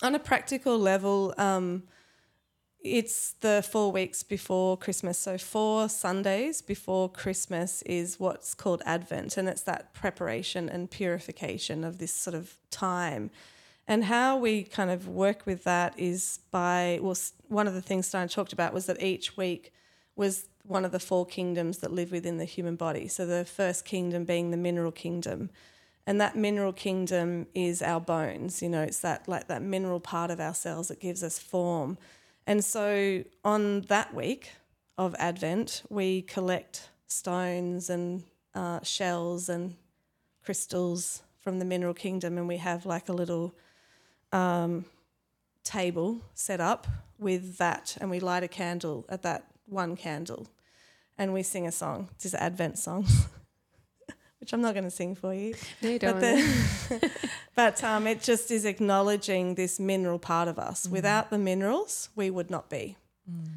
[0.02, 1.84] on a practical level, um,
[2.82, 5.20] it's the four weeks before Christmas.
[5.20, 11.84] So four Sundays before Christmas is what's called Advent, and it's that preparation and purification
[11.84, 13.32] of this sort of time.
[13.90, 17.18] And how we kind of work with that is by well,
[17.48, 19.74] one of the things Steiner talked about was that each week
[20.16, 23.08] was one of the four kingdoms that live within the human body.
[23.08, 25.50] So the first kingdom being the mineral kingdom.
[26.06, 30.30] And that mineral kingdom is our bones, you know, it's that like that mineral part
[30.30, 31.98] of ourselves that gives us form.
[32.46, 34.52] And so on that week
[35.00, 38.24] of Advent, we collect stones and
[38.54, 39.76] uh, shells and
[40.44, 43.56] crystals from the mineral kingdom, and we have like a little
[44.32, 44.86] um,
[45.64, 50.48] table set up with that, and we light a candle at that one candle,
[51.18, 52.10] and we sing a song.
[52.16, 53.06] It's an Advent song,
[54.40, 56.20] which I'm not going to sing for you, No, you but don't.
[56.22, 57.12] the,
[57.56, 60.88] but um, it just is acknowledging this mineral part of us.
[60.88, 62.98] Without the minerals, we would not be.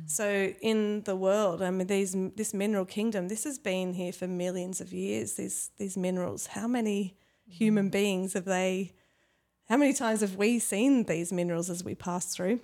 [0.04, 4.28] So in the world, I mean, these this mineral kingdom, this has been here for
[4.28, 5.36] millions of years.
[5.36, 7.16] These these minerals, how many
[7.48, 8.92] human beings have they?
[9.68, 12.60] How many times have we seen these minerals as we pass through?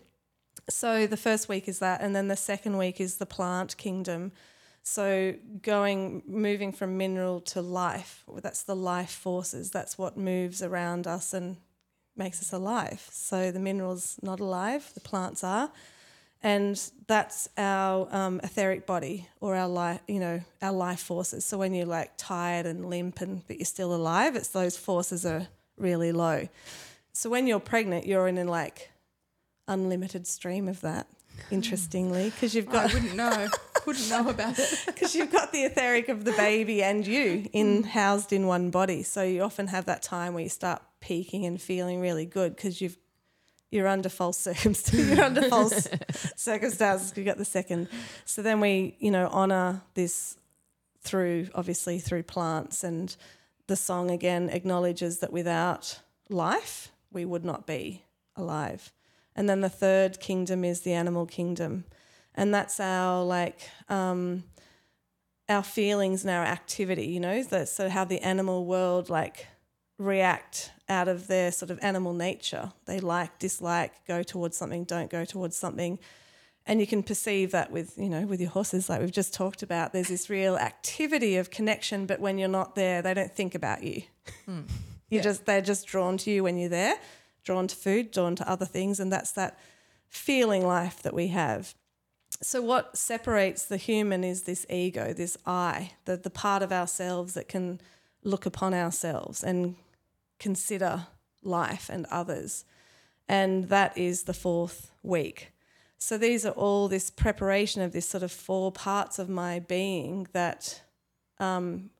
[0.68, 4.32] So the first week is that, and then the second week is the plant kingdom.
[4.82, 9.70] So going, moving from mineral to life, that's the life forces.
[9.70, 11.56] That's what moves around us and
[12.16, 13.06] makes us alive.
[13.10, 15.70] So the minerals not alive, the plants are,
[16.42, 21.44] and that's our um, etheric body or our life, you know, our life forces.
[21.44, 25.24] So when you're like tired and limp and but you're still alive, it's those forces
[25.24, 26.48] are really low.
[27.18, 28.92] So when you're pregnant, you're in a like
[29.66, 31.08] unlimited stream of that.
[31.50, 33.48] Interestingly, because you've got I wouldn't know.
[33.86, 34.82] wouldn't know about it.
[34.86, 39.02] because you've got the etheric of the baby and you in housed in one body.
[39.02, 42.80] So you often have that time where you start peaking and feeling really good because
[42.80, 42.96] you've
[43.72, 45.10] you're under false circumstances.
[45.10, 45.88] You're under false
[46.36, 47.14] circumstances.
[47.16, 47.88] You got the second.
[48.26, 50.36] So then we, you know, honor this
[51.02, 53.16] through obviously through plants and
[53.66, 55.98] the song again acknowledges that without
[56.28, 58.04] life we would not be
[58.36, 58.92] alive.
[59.34, 61.84] And then the third kingdom is the animal kingdom.
[62.34, 64.44] And that's our like um
[65.48, 69.46] our feelings and our activity, you know, that so how the animal world like
[69.98, 72.72] react out of their sort of animal nature.
[72.86, 75.98] They like, dislike, go towards something, don't go towards something.
[76.66, 79.62] And you can perceive that with, you know, with your horses, like we've just talked
[79.62, 79.92] about.
[79.92, 83.82] There's this real activity of connection, but when you're not there, they don't think about
[83.82, 84.02] you.
[85.08, 85.22] You Yeah.
[85.22, 86.98] just they're just drawn to you when you're there,
[87.44, 89.58] drawn to food, drawn to other things, and that's that
[90.08, 91.74] feeling life that we have.
[92.42, 97.34] So what separates the human is this ego, this I, the the part of ourselves
[97.34, 97.80] that can
[98.22, 99.76] look upon ourselves and
[100.38, 101.06] consider
[101.42, 102.64] life and others.
[103.28, 105.52] And that is the fourth week.
[105.98, 110.28] So these are all this preparation of this sort of four parts of my being
[110.32, 110.82] that
[111.38, 111.90] um,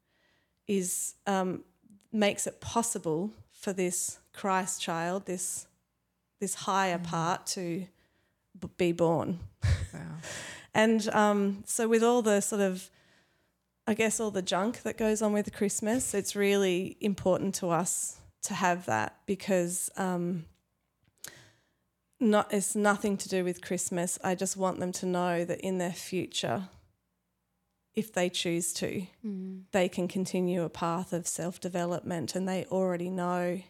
[0.66, 1.64] is um,
[2.12, 5.66] makes it possible for this Christ child, this
[6.40, 7.86] this higher part, to
[8.58, 9.40] b- be born.
[9.92, 10.00] Wow.
[10.74, 12.88] And um, so, with all the sort of,
[13.88, 18.18] I guess, all the junk that goes on with Christmas, it's really important to us
[18.42, 20.44] to have that because um,
[22.20, 24.18] not it's nothing to do with Christmas.
[24.22, 26.68] I just want them to know that in their future,
[27.98, 29.64] if they choose to, Mm.
[29.72, 33.60] they can continue a path of self development and they already know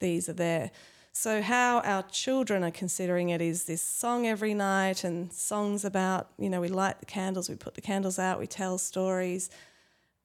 [0.00, 0.70] these are there.
[1.12, 6.30] So, how our children are considering it is this song every night and songs about,
[6.38, 9.50] you know, we light the candles, we put the candles out, we tell stories.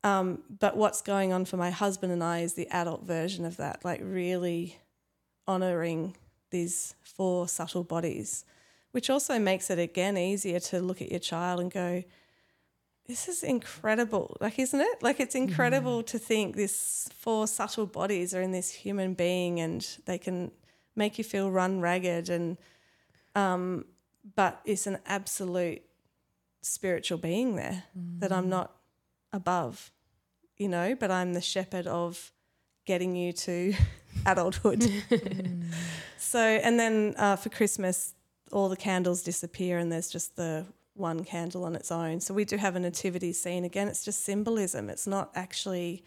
[0.03, 3.57] Um, but what's going on for my husband and I is the adult version of
[3.57, 4.77] that, like really
[5.47, 6.15] honoring
[6.51, 8.45] these four subtle bodies,
[8.91, 12.03] which also makes it again easier to look at your child and go,
[13.07, 14.37] this is incredible.
[14.39, 15.03] Like, isn't it?
[15.03, 19.85] Like, it's incredible to think this four subtle bodies are in this human being and
[20.05, 20.51] they can
[20.95, 22.57] make you feel run ragged and,
[23.35, 23.85] um,
[24.35, 25.81] but it's an absolute
[26.61, 27.83] spiritual being there
[28.19, 28.71] that I'm not
[29.33, 29.91] above,
[30.57, 32.31] you know, but I'm the shepherd of
[32.85, 33.73] getting you to
[34.25, 34.89] adulthood.
[36.17, 38.13] so, and then uh, for Christmas,
[38.51, 40.65] all the candles disappear and there's just the
[40.95, 42.19] one candle on its own.
[42.19, 43.63] So we do have a nativity scene.
[43.63, 44.89] Again, it's just symbolism.
[44.89, 46.03] It's not actually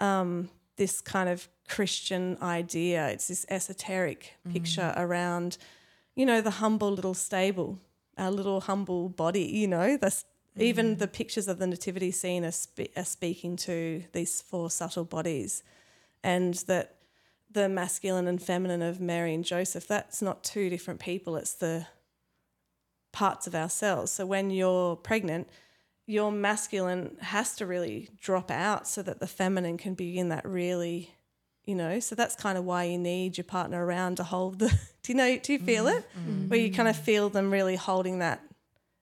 [0.00, 3.08] um, this kind of Christian idea.
[3.08, 5.58] It's this esoteric picture around,
[6.14, 7.78] you know, the humble little stable,
[8.16, 9.44] our little humble body.
[9.44, 10.24] You know, that's
[10.56, 15.04] even the pictures of the nativity scene are, spe- are speaking to these four subtle
[15.04, 15.64] bodies,
[16.22, 16.96] and that
[17.50, 19.86] the masculine and feminine of Mary and Joseph.
[19.88, 21.36] That's not two different people.
[21.36, 21.86] It's the
[23.14, 24.10] parts of ourselves.
[24.10, 25.48] So when you're pregnant,
[26.06, 30.44] your masculine has to really drop out so that the feminine can be in that
[30.44, 31.14] really,
[31.64, 32.00] you know.
[32.00, 34.68] So that's kind of why you need your partner around to hold the.
[35.02, 35.38] Do you know?
[35.38, 36.04] Do you feel it?
[36.18, 36.30] Mm-hmm.
[36.30, 36.48] Mm-hmm.
[36.48, 38.42] Where you kind of feel them really holding that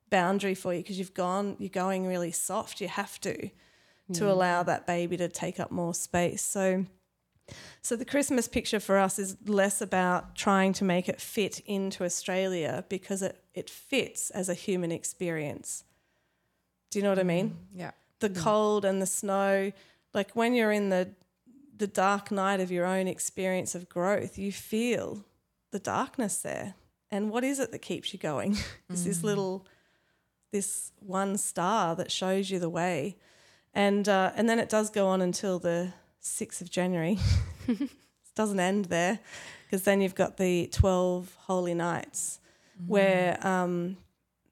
[0.09, 2.79] boundary for you because you've gone, you're going really soft.
[2.79, 3.49] You have to
[4.13, 6.41] to allow that baby to take up more space.
[6.41, 6.85] So.
[7.81, 12.05] So the Christmas picture for us is less about trying to make it fit into
[12.05, 15.83] Australia because it, it fits as a human experience.
[16.89, 17.49] Do you know what I mean?
[17.49, 17.91] Mm, yeah.
[18.19, 18.37] The mm.
[18.37, 19.71] cold and the snow,
[20.13, 21.09] like when you're in the
[21.75, 25.25] the dark night of your own experience of growth, you feel
[25.71, 26.75] the darkness there.
[27.09, 28.57] And what is it that keeps you going?
[28.89, 29.23] it's this mm.
[29.23, 29.65] little
[30.51, 33.17] this one star that shows you the way.
[33.73, 37.17] And uh, and then it does go on until the 6th of January.
[37.67, 37.89] it
[38.35, 39.19] doesn't end there
[39.65, 42.39] because then you've got the 12 holy nights
[42.87, 43.97] where um,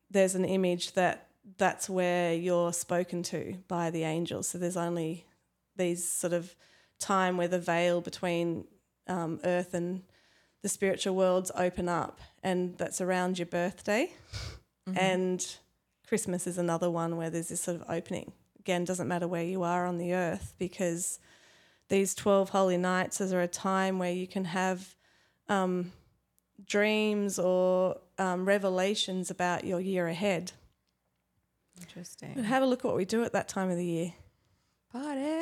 [0.10, 4.48] there's an image that that's where you're spoken to by the angels.
[4.48, 5.26] So there's only
[5.76, 6.56] these sort of
[7.00, 8.66] time where the veil between
[9.08, 10.04] um, earth and
[10.62, 14.12] the spiritual worlds open up, and that's around your birthday.
[14.96, 15.46] And
[16.08, 18.34] Christmas is another one where there's this sort of opening.
[18.60, 21.20] Again, doesn't matter where you are on the earth because
[21.90, 24.96] these 12 holy nights are a time where you can have
[25.50, 25.92] um,
[26.66, 30.52] dreams or um, revelations about your year ahead.
[31.76, 32.44] And Interesting.
[32.44, 34.14] have a look at what we do at that time of the year.
[34.92, 35.22] Party.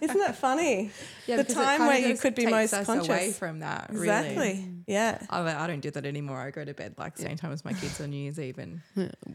[0.00, 0.90] Isn't that funny?
[1.26, 3.08] Yeah, The time where you could be most us conscious.
[3.08, 3.88] away from that.
[3.90, 4.02] Really.
[4.08, 4.68] Exactly.
[4.86, 5.18] Yeah.
[5.28, 6.40] I, I don't do that anymore.
[6.40, 8.58] I go to bed like the same time as my kids on New Year's Eve,
[8.58, 8.80] and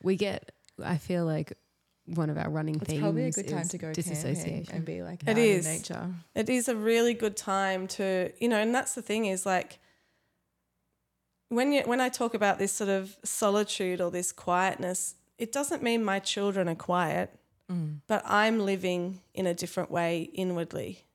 [0.02, 0.52] We get,
[0.84, 1.54] I feel like
[2.08, 4.76] one of our running it's themes probably a good time to go disassociation.
[4.76, 6.14] and be like It out in nature.
[6.34, 9.80] It is a really good time to, you know, and that's the thing is like
[11.56, 15.82] when you when I talk about this sort of solitude or this quietness, it doesn't
[15.82, 17.34] mean my children are quiet,
[17.72, 18.00] mm.
[18.08, 21.06] but I'm living in a different way inwardly.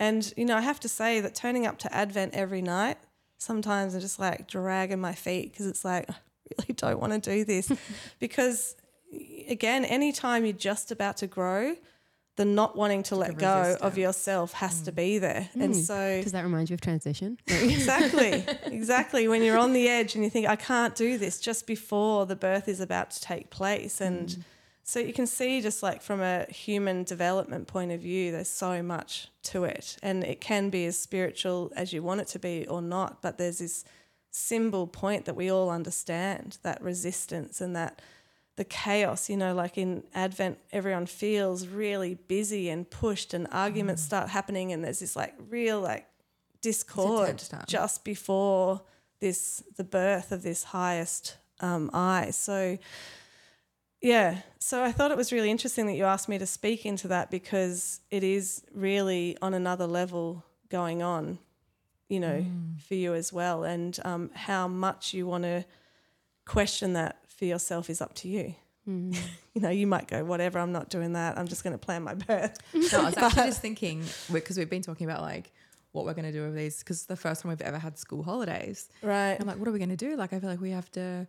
[0.00, 2.98] And you know, I have to say that turning up to Advent every night,
[3.38, 6.14] sometimes I'm just like dragging my feet because it's like I
[6.58, 7.70] really don't want to do this
[8.18, 8.76] because
[9.48, 11.76] again, anytime you're just about to grow,
[12.36, 14.96] the not wanting to let go of yourself has to mm.
[14.96, 15.48] be there.
[15.54, 15.86] And mm.
[15.86, 17.38] so Does that remind you of transition?
[17.46, 19.28] exactly, exactly.
[19.28, 22.36] When you're on the edge and you think, I can't do this just before the
[22.36, 24.00] birth is about to take place.
[24.00, 24.42] And mm.
[24.82, 28.82] so you can see, just like from a human development point of view, there's so
[28.82, 29.96] much to it.
[30.02, 33.22] And it can be as spiritual as you want it to be or not.
[33.22, 33.84] But there's this
[34.32, 38.02] symbol point that we all understand that resistance and that
[38.56, 44.02] the chaos, you know, like in Advent, everyone feels really busy and pushed, and arguments
[44.02, 46.06] start happening, and there's this like real like
[46.60, 48.82] discord just before
[49.20, 52.30] this the birth of this highest um, I.
[52.30, 52.78] So
[54.00, 57.08] yeah, so I thought it was really interesting that you asked me to speak into
[57.08, 61.38] that because it is really on another level going on,
[62.08, 62.44] you know,
[62.86, 65.64] for you as well, and um, how much you want to
[66.44, 68.54] question that for yourself is up to you.
[68.88, 69.16] Mm.
[69.54, 71.38] You know, you might go, whatever, I'm not doing that.
[71.38, 72.58] I'm just going to plan my birth.
[72.74, 75.52] No, I was actually just thinking because we've been talking about like
[75.92, 77.96] what we're going to do with these because it's the first time we've ever had
[77.96, 78.88] school holidays.
[79.00, 79.36] Right.
[79.38, 80.16] I'm like, what are we going to do?
[80.16, 81.28] Like, I feel like we have to.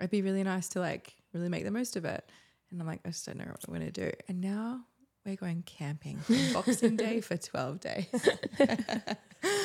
[0.00, 2.24] It'd be really nice to like really make the most of it.
[2.70, 4.10] And I'm like, I just don't know what I'm going to do.
[4.26, 4.80] And now
[5.26, 6.18] we're going camping
[6.54, 8.06] Boxing Day for 12 days.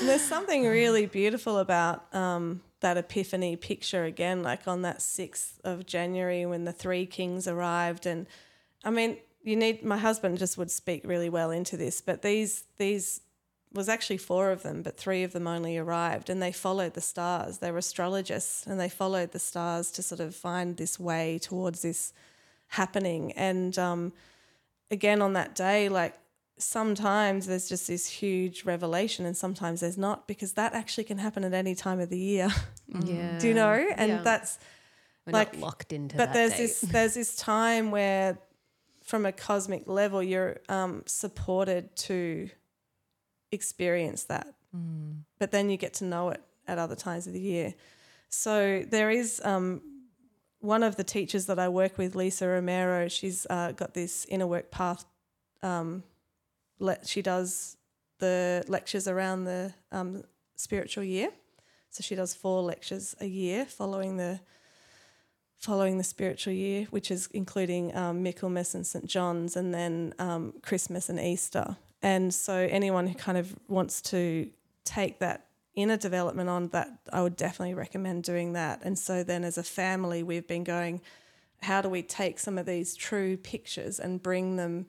[0.02, 5.86] There's something really beautiful about um, that epiphany picture again, like on that 6th of
[5.86, 8.06] January when the three kings arrived.
[8.06, 8.28] And
[8.84, 12.66] I mean, you need, my husband just would speak really well into this, but these,
[12.78, 13.22] these,
[13.74, 17.02] was actually four of them, but three of them only arrived and they followed the
[17.02, 17.60] stars.
[17.60, 21.82] They were astrologists and they followed the stars to sort of find this way towards
[21.82, 22.12] this
[22.68, 23.32] happening.
[23.34, 24.12] And um,
[24.90, 26.18] again, on that day, like
[26.58, 31.44] sometimes there's just this huge revelation and sometimes there's not because that actually can happen
[31.44, 32.50] at any time of the year.
[33.04, 33.40] Yeah.
[33.40, 33.72] Do you know?
[33.96, 34.22] And Yeah.
[34.22, 34.60] that's
[35.26, 36.58] We're like- not locked into but that there's date.
[36.58, 38.38] this there's this time where
[39.04, 42.50] from a cosmic level you're um, supported to
[43.52, 44.48] experience that
[45.40, 47.74] but then you get to know it at other times of the year
[48.30, 49.82] so there is um,
[50.60, 54.48] one of the teachers that i work with lisa romero she's uh, got this inner
[54.48, 55.04] work path
[55.64, 56.04] um,
[56.82, 57.78] le- she does
[58.20, 60.24] the lectures around the um,
[60.56, 61.30] spiritual year
[61.90, 64.40] so she does four lectures a year following the
[65.62, 69.06] following the spiritual year, which is including um, Michaelmas and St.
[69.06, 71.78] John's, and then um, Christmas and Easter.
[72.02, 74.50] And so, anyone who kind of wants to
[74.84, 78.82] take that inner development on, that I would definitely recommend doing that.
[78.84, 81.00] And so, then as a family, we've been going,
[81.62, 84.88] how do we take some of these true pictures and bring them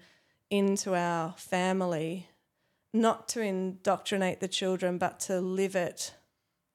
[0.52, 2.28] into our family,
[2.92, 6.14] not to indoctrinate the children, but to live it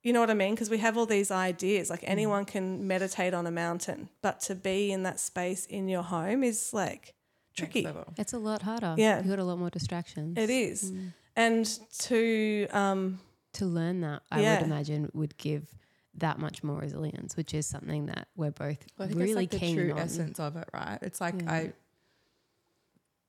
[0.03, 0.53] you know what I mean?
[0.53, 1.89] Because we have all these ideas.
[1.89, 6.03] Like anyone can meditate on a mountain, but to be in that space in your
[6.03, 7.13] home is like
[7.57, 7.85] tricky.
[8.17, 8.95] It's a lot harder.
[8.97, 9.17] Yeah.
[9.17, 10.37] You've got a lot more distractions.
[10.37, 10.93] It is.
[11.35, 11.65] And
[12.03, 13.19] to, um,
[13.53, 14.59] To learn that, I Yeah.
[14.59, 15.73] would imagine, would give
[16.13, 19.35] that much more resilience, which is something that we're both Well, I think really it's
[19.35, 19.99] like the true on.
[19.99, 20.99] essence of it, right?
[21.01, 21.51] It's like Yeah.
[21.51, 21.73] I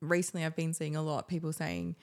[0.00, 1.96] recently I've been seeing a lot of people saying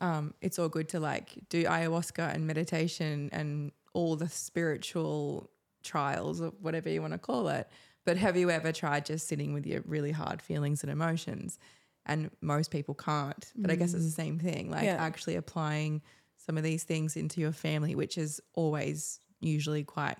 [0.00, 5.50] um, it's all good to like do ayahuasca and meditation and all the spiritual
[5.82, 7.68] trials or whatever you want to call it.
[8.04, 11.58] But have you ever tried just sitting with your really hard feelings and emotions?
[12.04, 13.50] And most people can't.
[13.56, 14.96] But I guess it's the same thing, like Yeah.
[14.98, 16.02] actually applying
[16.36, 20.18] some of these things into your family, which is always usually quite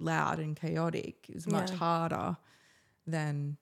[0.00, 1.76] loud and chaotic, is much Yeah.
[1.76, 2.36] harder
[3.06, 3.56] than,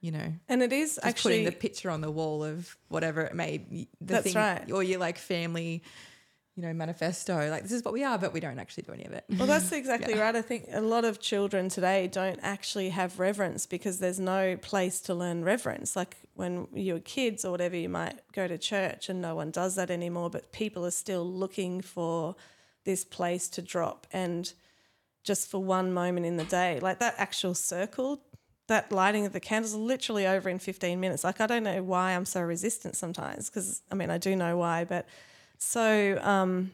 [0.00, 3.34] you know, and it is actually, putting the picture on the wall of whatever it
[3.34, 3.88] may be.
[4.00, 4.70] The That's thing, right.
[4.70, 5.82] Or your like family,
[6.54, 7.50] you know, manifesto.
[7.50, 9.24] Like this is what we are, but we don't actually do any of it.
[9.30, 10.36] well, that's exactly right.
[10.36, 15.00] I think a lot of children today don't actually have reverence because there's no place
[15.02, 15.96] to learn reverence.
[15.96, 19.50] Like when you were kids or whatever, you might go to church and no one
[19.50, 22.36] does that anymore, but people are still looking for
[22.84, 24.52] this place to drop and
[25.24, 26.78] just for one moment in the day.
[26.80, 28.22] Like that actual circle,
[28.68, 31.24] that lighting of the candles literally over in 15 minutes.
[31.24, 34.56] Like I don't know why I'm so resistant sometimes because I mean, I do know
[34.56, 35.06] why, but
[35.58, 36.70] so, um,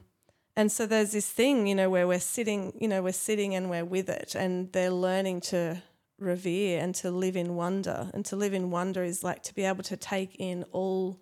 [0.56, 3.70] and so there's this thing, you know, where we're sitting, you know, we're sitting and
[3.70, 5.82] we're with it and they're learning to
[6.18, 8.10] revere and to live in wonder.
[8.12, 11.20] And to live in wonder is like to be able to take in all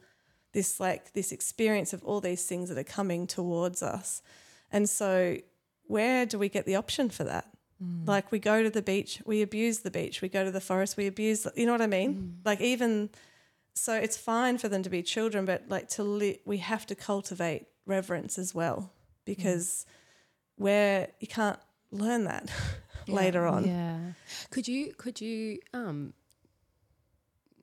[0.53, 4.23] this, like this experience of all these things that are coming towards us.
[4.71, 5.39] And so,
[5.87, 7.52] where do we get the option for that?
[8.07, 10.23] Like, we go to the beach, we abuse the beach.
[10.23, 12.39] We go to the forest, we abuse, the, you know what I mean?
[12.45, 13.11] Like, even
[13.75, 16.95] so, it's fine for them to be children, but like to li- we have to
[16.95, 18.93] cultivate reverence as well
[19.25, 19.87] because
[20.57, 21.59] where you can't
[21.91, 22.51] learn that
[23.09, 23.67] later on.
[23.67, 23.99] Yeah.
[24.51, 26.13] Could you could you um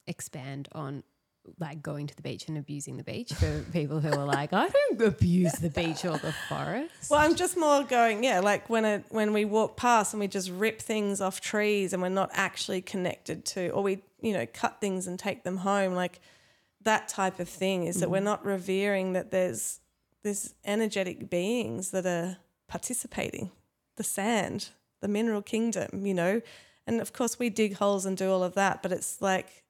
[0.08, 1.04] expand on
[1.60, 4.68] like going to the beach and abusing the beach for people who are like, I
[4.68, 7.10] don't abuse the beach or the forest.
[7.10, 10.28] Well, I'm just more going, yeah, like when it when we walk past and we
[10.28, 14.46] just rip things off trees and we're not actually connected to, or we you know
[14.54, 16.20] cut things and take them home, like
[16.82, 18.24] that type of thing is that we're mm.
[18.24, 19.80] not revering that there's
[20.24, 22.38] there's energetic beings that are
[22.68, 23.52] participating,
[23.96, 24.70] the sand,
[25.02, 26.42] the mineral kingdom, you know,
[26.86, 29.64] and of course we dig holes and do all of that, but it's like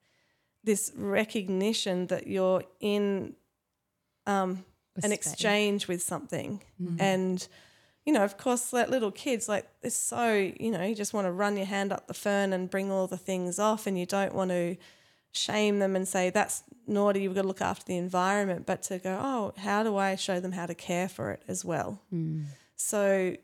[0.64, 3.34] this recognition that you're in
[4.26, 4.64] um,
[5.04, 7.02] an exchange with something Mm-hmm.
[7.02, 7.48] and
[8.06, 11.28] you know, of course, like little kids, like they're so, you know, you just want
[11.28, 14.06] to run your hand up the fern and bring all the things off, and you
[14.08, 14.78] don't want to
[15.32, 17.22] shame them and say that's naughty.
[17.22, 20.40] You've got to look after the environment, but to go, oh, how do I show
[20.40, 22.02] them how to care for it as well?
[22.76, 23.36] So,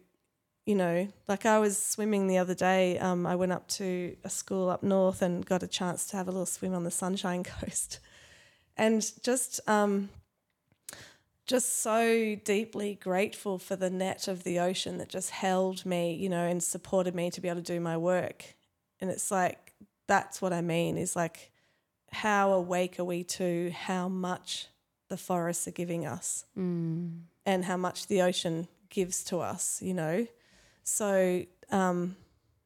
[0.65, 2.97] you know, like I was swimming the other day.
[2.97, 6.27] Um, I went up to a school up north and got a chance to have
[6.27, 7.99] a little swim on the Sunshine Coast,
[8.75, 10.09] and just um,
[11.45, 16.27] just so deeply grateful for the net of the ocean that just held me, you
[16.29, 18.55] know, and supported me to be able to do my work.
[18.99, 19.73] And it's like
[20.07, 21.51] that's what I mean is like
[22.11, 24.67] how awake are we to how much
[25.09, 27.21] the forests are giving us Mm.
[27.45, 30.25] and how much the ocean gives to us, you know.
[30.85, 32.15] So, um,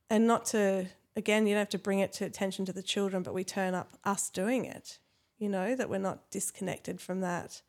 [0.10, 3.24] and not to, again, you don't have to bring it to attention to the children,
[3.24, 5.00] but we turn up us doing it,
[5.38, 7.62] you know, that we're not disconnected from that,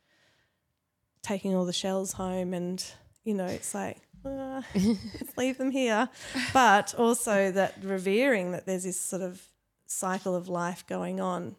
[1.23, 2.85] taking all the shells home and,
[3.25, 6.09] you know, it's like, "Ah, let's leave them here.
[6.53, 9.41] But also that revering that there's this sort of
[9.87, 11.57] cycle of life going on.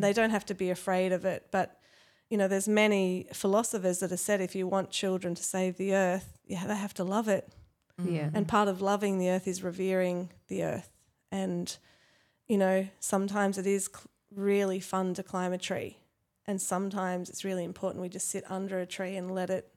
[0.00, 1.78] They don't have to be afraid of it, but
[2.30, 5.94] you know, there's many philosophers that have said if you want children to save the
[5.94, 7.52] earth, yeah, they have to love it.
[8.02, 8.30] Yeah.
[8.34, 10.90] And part of loving the earth is revering the earth.
[11.30, 11.76] And,
[12.46, 15.98] you know, sometimes it is cl- really fun to climb a tree.
[16.46, 19.70] And sometimes it's really important we just sit under a tree and let it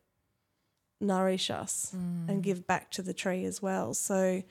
[0.99, 3.93] nourish us and give back to the tree as well.
[3.93, 4.43] So,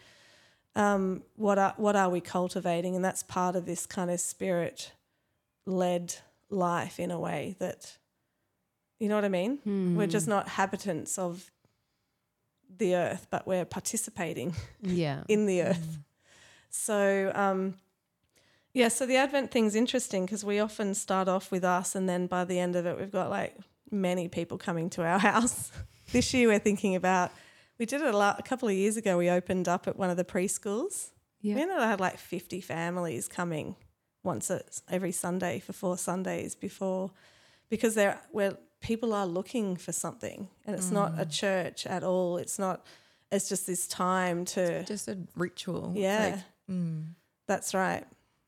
[0.74, 2.94] um, what are what are we cultivating?
[2.94, 4.92] And that's part of this kind of spirit
[5.66, 6.14] led
[6.48, 7.98] life in a way that,
[9.00, 9.58] you know what I mean?
[9.96, 11.50] We're just not habitants of
[12.78, 15.22] the earth, but we're participating Yeah.
[15.28, 15.98] in the earth.
[16.70, 17.74] So, um,
[18.74, 22.26] yeah, so the Advent thing's interesting because we often start off with us, and then
[22.26, 23.56] by the end of it, we've got like
[23.90, 25.72] many people coming to our house.
[26.12, 27.30] this year, we're thinking about.
[27.78, 29.18] We did it a, lot, a couple of years ago.
[29.18, 31.10] We opened up at one of the preschools.
[31.42, 31.56] Yeah.
[31.56, 33.76] We ended up had like fifty families coming
[34.22, 37.10] once a, every Sunday for four Sundays before,
[37.70, 42.36] because they're where people are looking for something, and it's not a church at all.
[42.36, 42.84] It's not.
[43.32, 45.92] It's just this time to Just a ritual.
[45.94, 47.04] Yeah, like, mm.
[47.46, 48.04] that's right.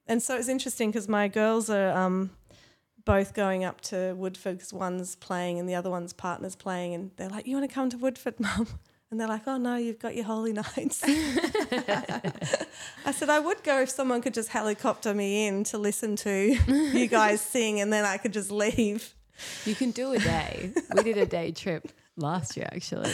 [0.06, 2.30] And so it's interesting because my girls are um,
[3.04, 7.10] both going up to Woodford because one's playing and the other one's partner's playing, and
[7.16, 8.68] they're like, "You want to come to Woodford, Mum?"
[9.10, 13.80] And they're like, "Oh no, you've got your holy nights." I said I would go
[13.80, 18.04] if someone could just helicopter me in to listen to you guys sing, and then
[18.04, 19.14] I could just leave.
[19.64, 20.72] You can do a day.
[20.94, 23.12] we did a day trip last year, actually.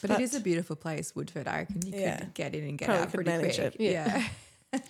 [0.00, 1.46] But, it is a beautiful place, Woodford.
[1.46, 2.18] I reckon you Yeah.
[2.18, 3.58] could get in and get Probably out pretty quick.
[3.58, 3.76] it.
[3.78, 4.28] Yeah.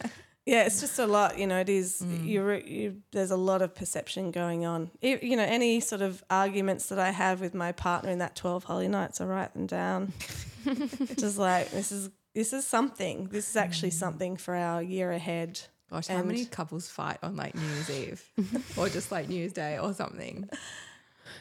[0.44, 1.38] Yeah, it's just a lot.
[1.38, 2.02] You know, it is.
[2.02, 2.26] Mm.
[2.26, 4.90] You, you there's a lot of perception going on.
[5.02, 8.34] I you know, any sort of arguments that I have with my partner in that
[8.34, 10.12] twelve holy nights, I write them down.
[11.16, 13.28] just like this is this is something.
[13.30, 13.94] This is actually mm.
[13.94, 15.60] something for our year ahead.
[15.92, 18.24] Gosh, how And- many couples fight on like New Year's Eve
[18.78, 20.48] or just like New Year's Day or something?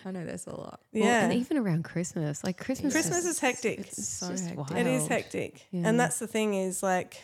[0.05, 0.81] I know there's a lot.
[0.93, 2.93] Well, Yeah, and even around Christmas, like Christmas.
[2.93, 3.79] Christmas is hectic.
[3.79, 4.57] It's so just hectic.
[4.57, 4.71] wild.
[4.77, 5.87] It is hectic, Yeah.
[5.87, 7.17] and that's the thing is like,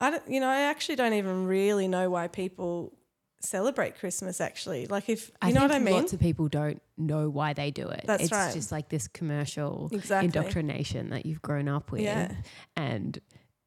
[0.00, 0.22] I don't.
[0.30, 2.92] You know, I actually don't even really know why people
[3.40, 4.40] celebrate Christmas.
[4.40, 5.94] Actually, like if you I know think what I mean.
[5.94, 8.04] lots of people don't know why they do it.
[8.06, 8.52] That's it's right.
[8.54, 10.26] just like this commercial Exactly.
[10.26, 12.02] indoctrination that you've grown up with.
[12.02, 12.32] Yeah.
[12.76, 13.18] And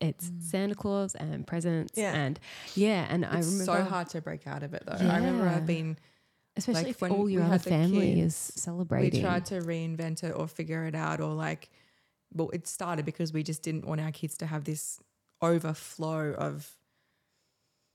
[0.03, 0.41] it's mm.
[0.41, 2.13] Santa Claus and presents Yeah.
[2.13, 2.39] and
[2.75, 4.93] yeah, and I remember It's so hard to break out of it though.
[4.93, 5.97] I remember I've been
[6.55, 9.21] especially like, if when all your other family kids, is celebrating.
[9.21, 11.69] we tried to reinvent it or figure it out or like
[12.33, 14.99] well it started because we just didn't want our kids to have this
[15.41, 16.75] overflow of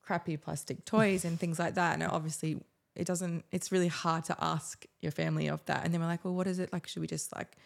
[0.03, 2.61] crappy plastic toys and things like that and it obviously
[2.97, 6.25] it doesn't it's really hard to ask your family of that and then we're like
[6.25, 7.57] well what is it like should we just like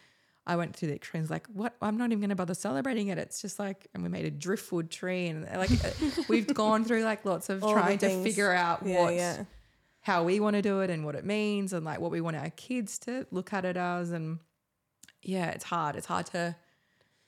[0.45, 3.17] I went through the extremes like what I'm not even going to bother celebrating it
[3.17, 5.89] it's just like and we made a driftwood tree and like uh,
[6.27, 9.43] we've gone through like lots of All trying to figure out Yeah, what yeah.
[10.01, 12.35] how we want to do it and what it means and like what we want
[12.35, 14.39] our kids to look at it as and
[15.21, 16.55] yeah it's hard it's hard to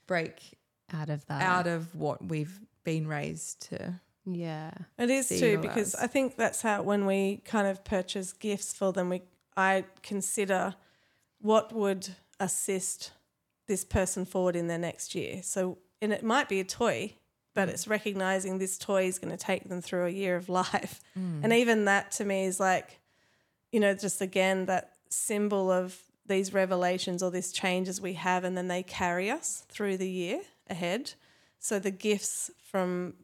[0.07, 0.57] break
[0.93, 1.41] out of that.
[1.41, 4.71] out of what we've been raised to yeah.
[4.97, 6.03] It is too because as.
[6.03, 9.21] I think that's how when we kind of purchase gifts for them, we
[9.55, 10.75] I consider
[11.39, 12.09] what would
[12.39, 13.11] assist
[13.67, 15.41] this person forward in their next year.
[15.43, 17.13] So, and it might be a toy,
[17.53, 17.71] but mm.
[17.71, 21.43] it's recognizing this toy is going to take them through a year of life, mm.
[21.43, 22.99] and even that to me is like,
[23.71, 28.57] you know, just again that symbol of these revelations or these changes we have, and
[28.57, 31.13] then they carry us through the year ahead.
[31.59, 33.15] So the gifts from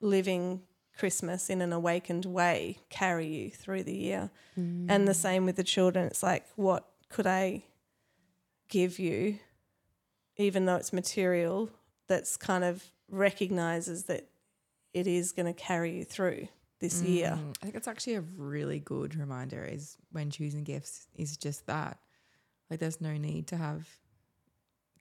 [0.00, 0.62] living
[0.96, 4.30] Christmas in an awakened way carry you through the year.
[4.58, 4.86] Mm.
[4.88, 6.06] And the same with the children.
[6.06, 7.64] It's like, what could I
[8.70, 9.38] give you
[10.36, 11.68] even though it's material,
[12.08, 14.26] that's kind of recognizes that
[14.94, 16.48] it is going to carry you through
[16.80, 17.38] this year.
[17.38, 21.66] Mm, I think it's actually a really good reminder is when choosing gifts is just
[21.66, 21.98] that.
[22.70, 23.86] Like there's no need to have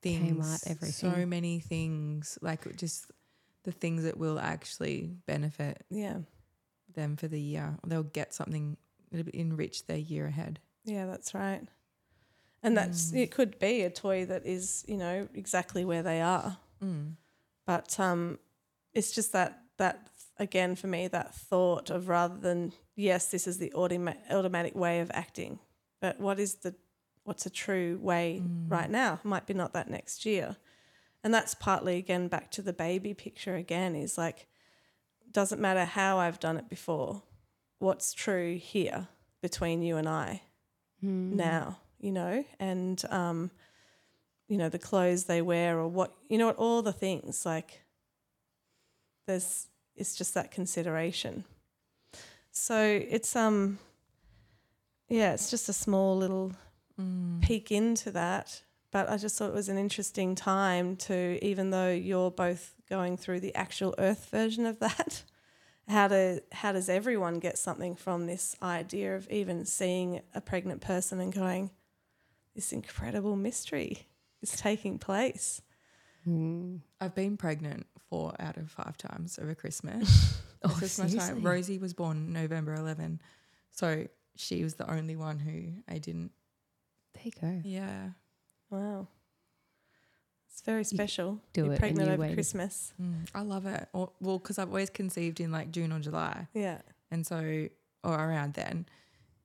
[0.02, 3.12] things Kmart, so many things like just
[3.64, 6.20] the things that will actually benefit Yeah.
[6.94, 7.78] them for the year.
[7.86, 8.78] They'll get something
[9.12, 10.60] that'll enrich their year ahead.
[10.84, 11.62] Yeah, that's right.
[12.62, 13.18] And that's Mm.
[13.24, 16.58] it could be a toy that is, you know, exactly where they are.
[16.82, 17.16] Mm.
[17.66, 18.40] But um
[18.94, 23.58] it's just that that again for me that thought of rather than yes, this is
[23.60, 25.60] the automa- automatic way of acting,
[26.02, 26.76] but what is the
[27.24, 28.70] what's a true way Mm.
[28.72, 29.20] right now?
[29.24, 30.58] Might be not that next year.
[31.24, 34.48] And that's partly again back to the baby picture again is like
[35.32, 37.22] doesn't matter how I've done it before.
[37.78, 39.08] What's true here
[39.42, 40.42] between you and I
[41.04, 41.34] Mm.
[41.36, 43.52] now, you know, and um,
[44.48, 47.82] you know, the clothes they wear or what you know, what all the things like
[49.28, 51.44] there's it's just that consideration.
[52.52, 53.80] So it's um
[55.08, 56.54] yeah, it's just a small little
[57.00, 57.42] Mm.
[57.42, 58.64] peek into that.
[58.92, 63.18] But I just thought it was an interesting time to, even though you're both going
[63.18, 65.24] through the actual Earth version of that,
[65.88, 70.82] how do how does everyone get something from this idea of even seeing a pregnant
[70.82, 71.70] person and going,
[72.60, 74.06] this incredible mystery
[74.42, 75.62] is taking place.
[76.28, 76.82] Mm.
[77.00, 80.42] I've been pregnant four out of five times over Christmas.
[80.62, 81.22] Oh, Christmas time.
[81.22, 81.42] seriously?
[81.42, 83.22] Rosie was born November 11.
[83.72, 86.32] So she was the only one who I didn't.
[87.14, 87.62] There you go.
[87.64, 88.10] Yeah.
[88.70, 89.08] Wow.
[90.52, 91.40] It's very special.
[91.54, 92.36] do You're it pregnant you over waited.
[92.36, 92.94] Christmas.
[93.02, 93.88] Mm, I love it.
[93.94, 96.50] Or, well, because I've always conceived in like June or July.
[96.54, 96.80] Yeah.
[97.10, 97.70] And so,
[98.04, 98.86] or around then.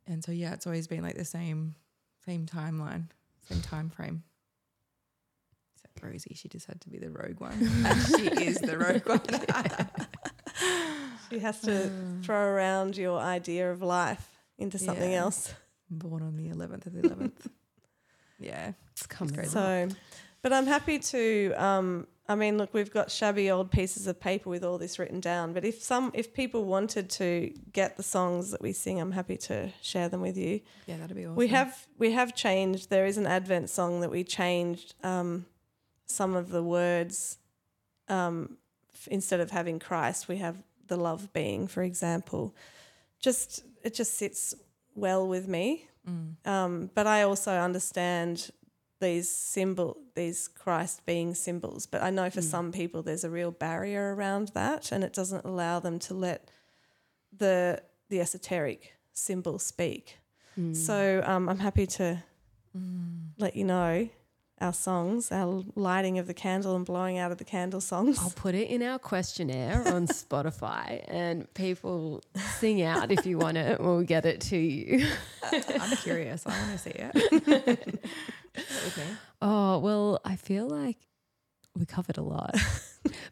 [0.08, 1.76] And so, yeah, it's always been like the same,
[2.24, 3.08] same timeline,
[3.48, 4.22] same time frame.
[5.74, 7.52] Except Rosie, she just had to be the rogue one.
[7.84, 9.20] and she is the rogue one.
[11.30, 11.90] She has to
[12.22, 14.28] throw around your idea of life
[14.58, 15.18] into something Yeah.
[15.20, 15.52] else.
[15.90, 17.46] Born on the 11th of the 11th.
[18.38, 18.72] yeah.
[18.92, 19.34] It's coming.
[19.34, 19.50] crazy.
[19.50, 19.88] So,
[20.42, 21.52] but I'm happy to.
[21.56, 25.20] Um, I mean, look, we've got shabby old pieces of paper with all this written
[25.20, 25.52] down.
[25.52, 29.36] But if some, if people wanted to get the songs that we sing, I'm happy
[29.38, 30.60] to share them with you.
[30.86, 31.36] Yeah, that'd be awesome.
[31.36, 32.88] We have we have changed.
[32.88, 35.44] There is an Advent song that we changed um,
[36.06, 37.38] some of the words.
[38.08, 38.56] Um,
[39.10, 42.54] instead of having Christ, we have the love being, for example.
[43.20, 44.54] Just it just sits
[44.94, 45.88] well with me.
[46.08, 46.46] Mm.
[46.46, 48.50] Um, but I also understand
[49.04, 51.86] these symbol, these Christ being symbols.
[51.92, 52.50] But I know for Mm.
[52.54, 56.40] some people there's a real barrier around that, and it doesn't allow them to let
[57.42, 58.80] the the esoteric
[59.12, 60.04] symbol speak.
[60.58, 60.74] Mm.
[60.76, 60.96] So
[61.32, 62.06] um, I'm happy to
[62.76, 63.28] Mm.
[63.44, 64.08] let you know
[64.60, 68.18] our songs, our lighting of the candle and blowing out of the candle songs.
[68.20, 72.22] I'll put it in our questionnaire on Spotify and people
[72.58, 73.80] sing out if you want it.
[73.80, 75.06] We'll get it to you.
[75.52, 76.46] I'm curious.
[76.46, 78.00] I want to see it.
[78.86, 79.06] okay.
[79.46, 80.96] Oh, well, I feel like
[81.76, 82.56] we covered a lot,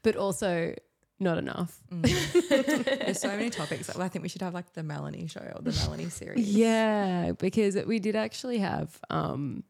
[0.02, 0.74] but also
[1.18, 1.80] not enough.
[1.90, 2.98] Mm.
[2.98, 3.88] There's so many topics.
[3.96, 6.54] I think we should have like the Melanie show or the Melanie series.
[6.54, 9.64] Yeah, because we did actually have um,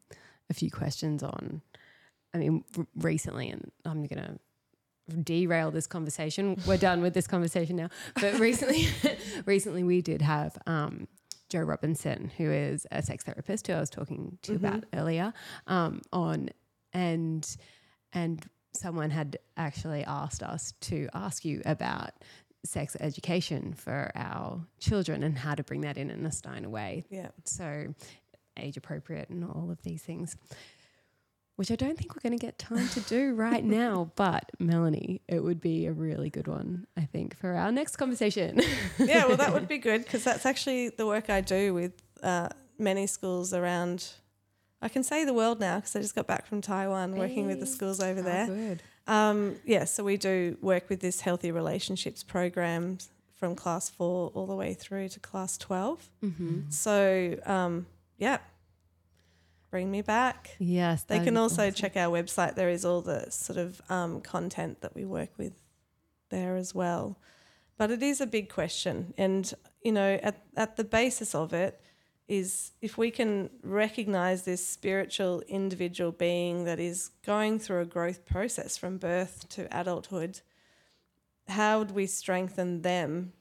[0.49, 1.61] a few questions on,
[2.33, 4.37] I mean, r- recently, and I'm going to
[5.23, 6.57] derail this conversation.
[6.65, 7.89] We're done with this conversation now.
[8.15, 8.87] But recently,
[9.45, 11.07] recently we did have um,
[11.49, 14.55] Joe Robinson, who is a sex therapist who I was talking to Mhm.
[14.55, 15.33] about earlier,
[15.67, 16.49] um, on
[16.93, 17.57] and
[18.13, 18.43] and
[18.75, 22.11] someone had actually asked us to ask you about
[22.65, 27.03] sex education for our children and how to bring that in in a Steiner way.
[27.09, 27.27] yeah.
[27.43, 27.93] So
[28.57, 30.35] age appropriate and all of these things.
[31.55, 35.21] Which I don't think we're going to get time to do right now, but Melanie,
[35.27, 38.59] it would be a really good one, I think, for our next conversation.
[38.97, 41.91] yeah, well, that would be good because that's actually the work I do with
[42.23, 42.49] uh,
[42.79, 44.07] many schools around.
[44.81, 47.59] I can say the world now because I just got back from Taiwan working with
[47.59, 48.47] the schools over Oh, there.
[48.47, 48.83] good.
[49.05, 52.97] Um, yeah, so we do work with this healthy relationships program
[53.35, 56.09] from class four all the way through to class 12.
[56.23, 56.59] mm-hmm.
[56.69, 57.85] So, um,
[58.17, 58.37] yeah,
[59.71, 60.55] bring me back.
[60.59, 61.03] Yes.
[61.03, 61.73] They can also awesome.
[61.73, 62.55] check our website.
[62.55, 65.53] There is all the sort of um, content that we work with
[66.29, 67.17] there as well.
[67.77, 69.13] But it is a big question.
[69.17, 69.51] And,
[69.83, 71.81] you know, at, at the basis of it
[72.27, 78.25] is if we can recognize this spiritual individual being that is going through a growth
[78.25, 80.41] process from birth to adulthood,
[81.47, 83.33] how would we strengthen them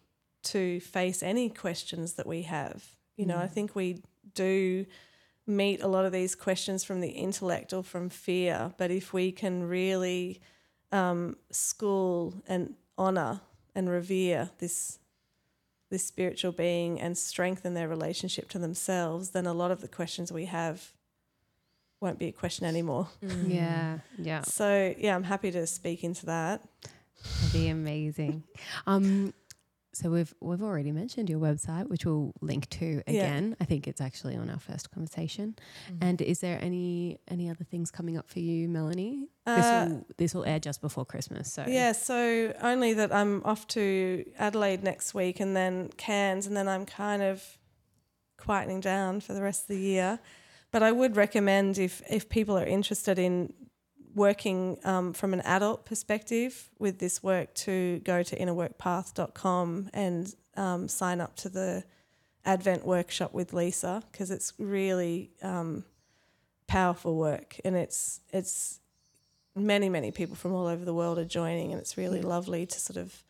[0.43, 2.97] to face any questions that we have?
[3.16, 3.53] You know, I Mm.
[3.53, 4.03] think we
[4.35, 4.87] do
[5.47, 8.73] meet a lot of these questions from the intellect or from fear.
[8.79, 10.41] But if we can really
[10.91, 13.41] um, school and honor
[13.75, 14.99] and revere this
[15.91, 20.33] this spiritual being and strengthen their relationship to themselves, then a lot of the questions
[20.33, 20.93] we have
[22.01, 23.09] won't be a question anymore.
[23.47, 24.41] Yeah, yeah.
[24.43, 26.63] So yeah, I'm happy to speak into that.
[27.23, 28.43] That'd be amazing.
[28.87, 29.35] Um,
[29.94, 33.12] so we've we've already mentioned your website, which we'll link to Yeah.
[33.14, 33.56] again.
[33.60, 35.55] I think it's actually on our first conversation.
[35.90, 35.98] Mm.
[36.01, 39.28] And is there any any other things coming up for you, Melanie?
[39.47, 41.52] Uh, this will this will air just before Christmas.
[41.52, 46.56] So Yeah, so only that I'm off to Adelaide next week and then Cairns, and
[46.56, 47.59] then I'm kind of
[48.39, 50.19] quietening down for the rest of the year.
[50.70, 53.52] But I would recommend if if people are interested in
[54.15, 60.89] working um, from an adult perspective with this work to go to innerworkpath.com and um,
[60.89, 61.85] sign up to the
[62.45, 65.85] Advent workshop with Lisa because it's really um,
[66.67, 68.81] powerful work and it's it's
[69.55, 72.27] many many people from all over the world are joining and it's really Yeah.
[72.27, 73.23] lovely to sort of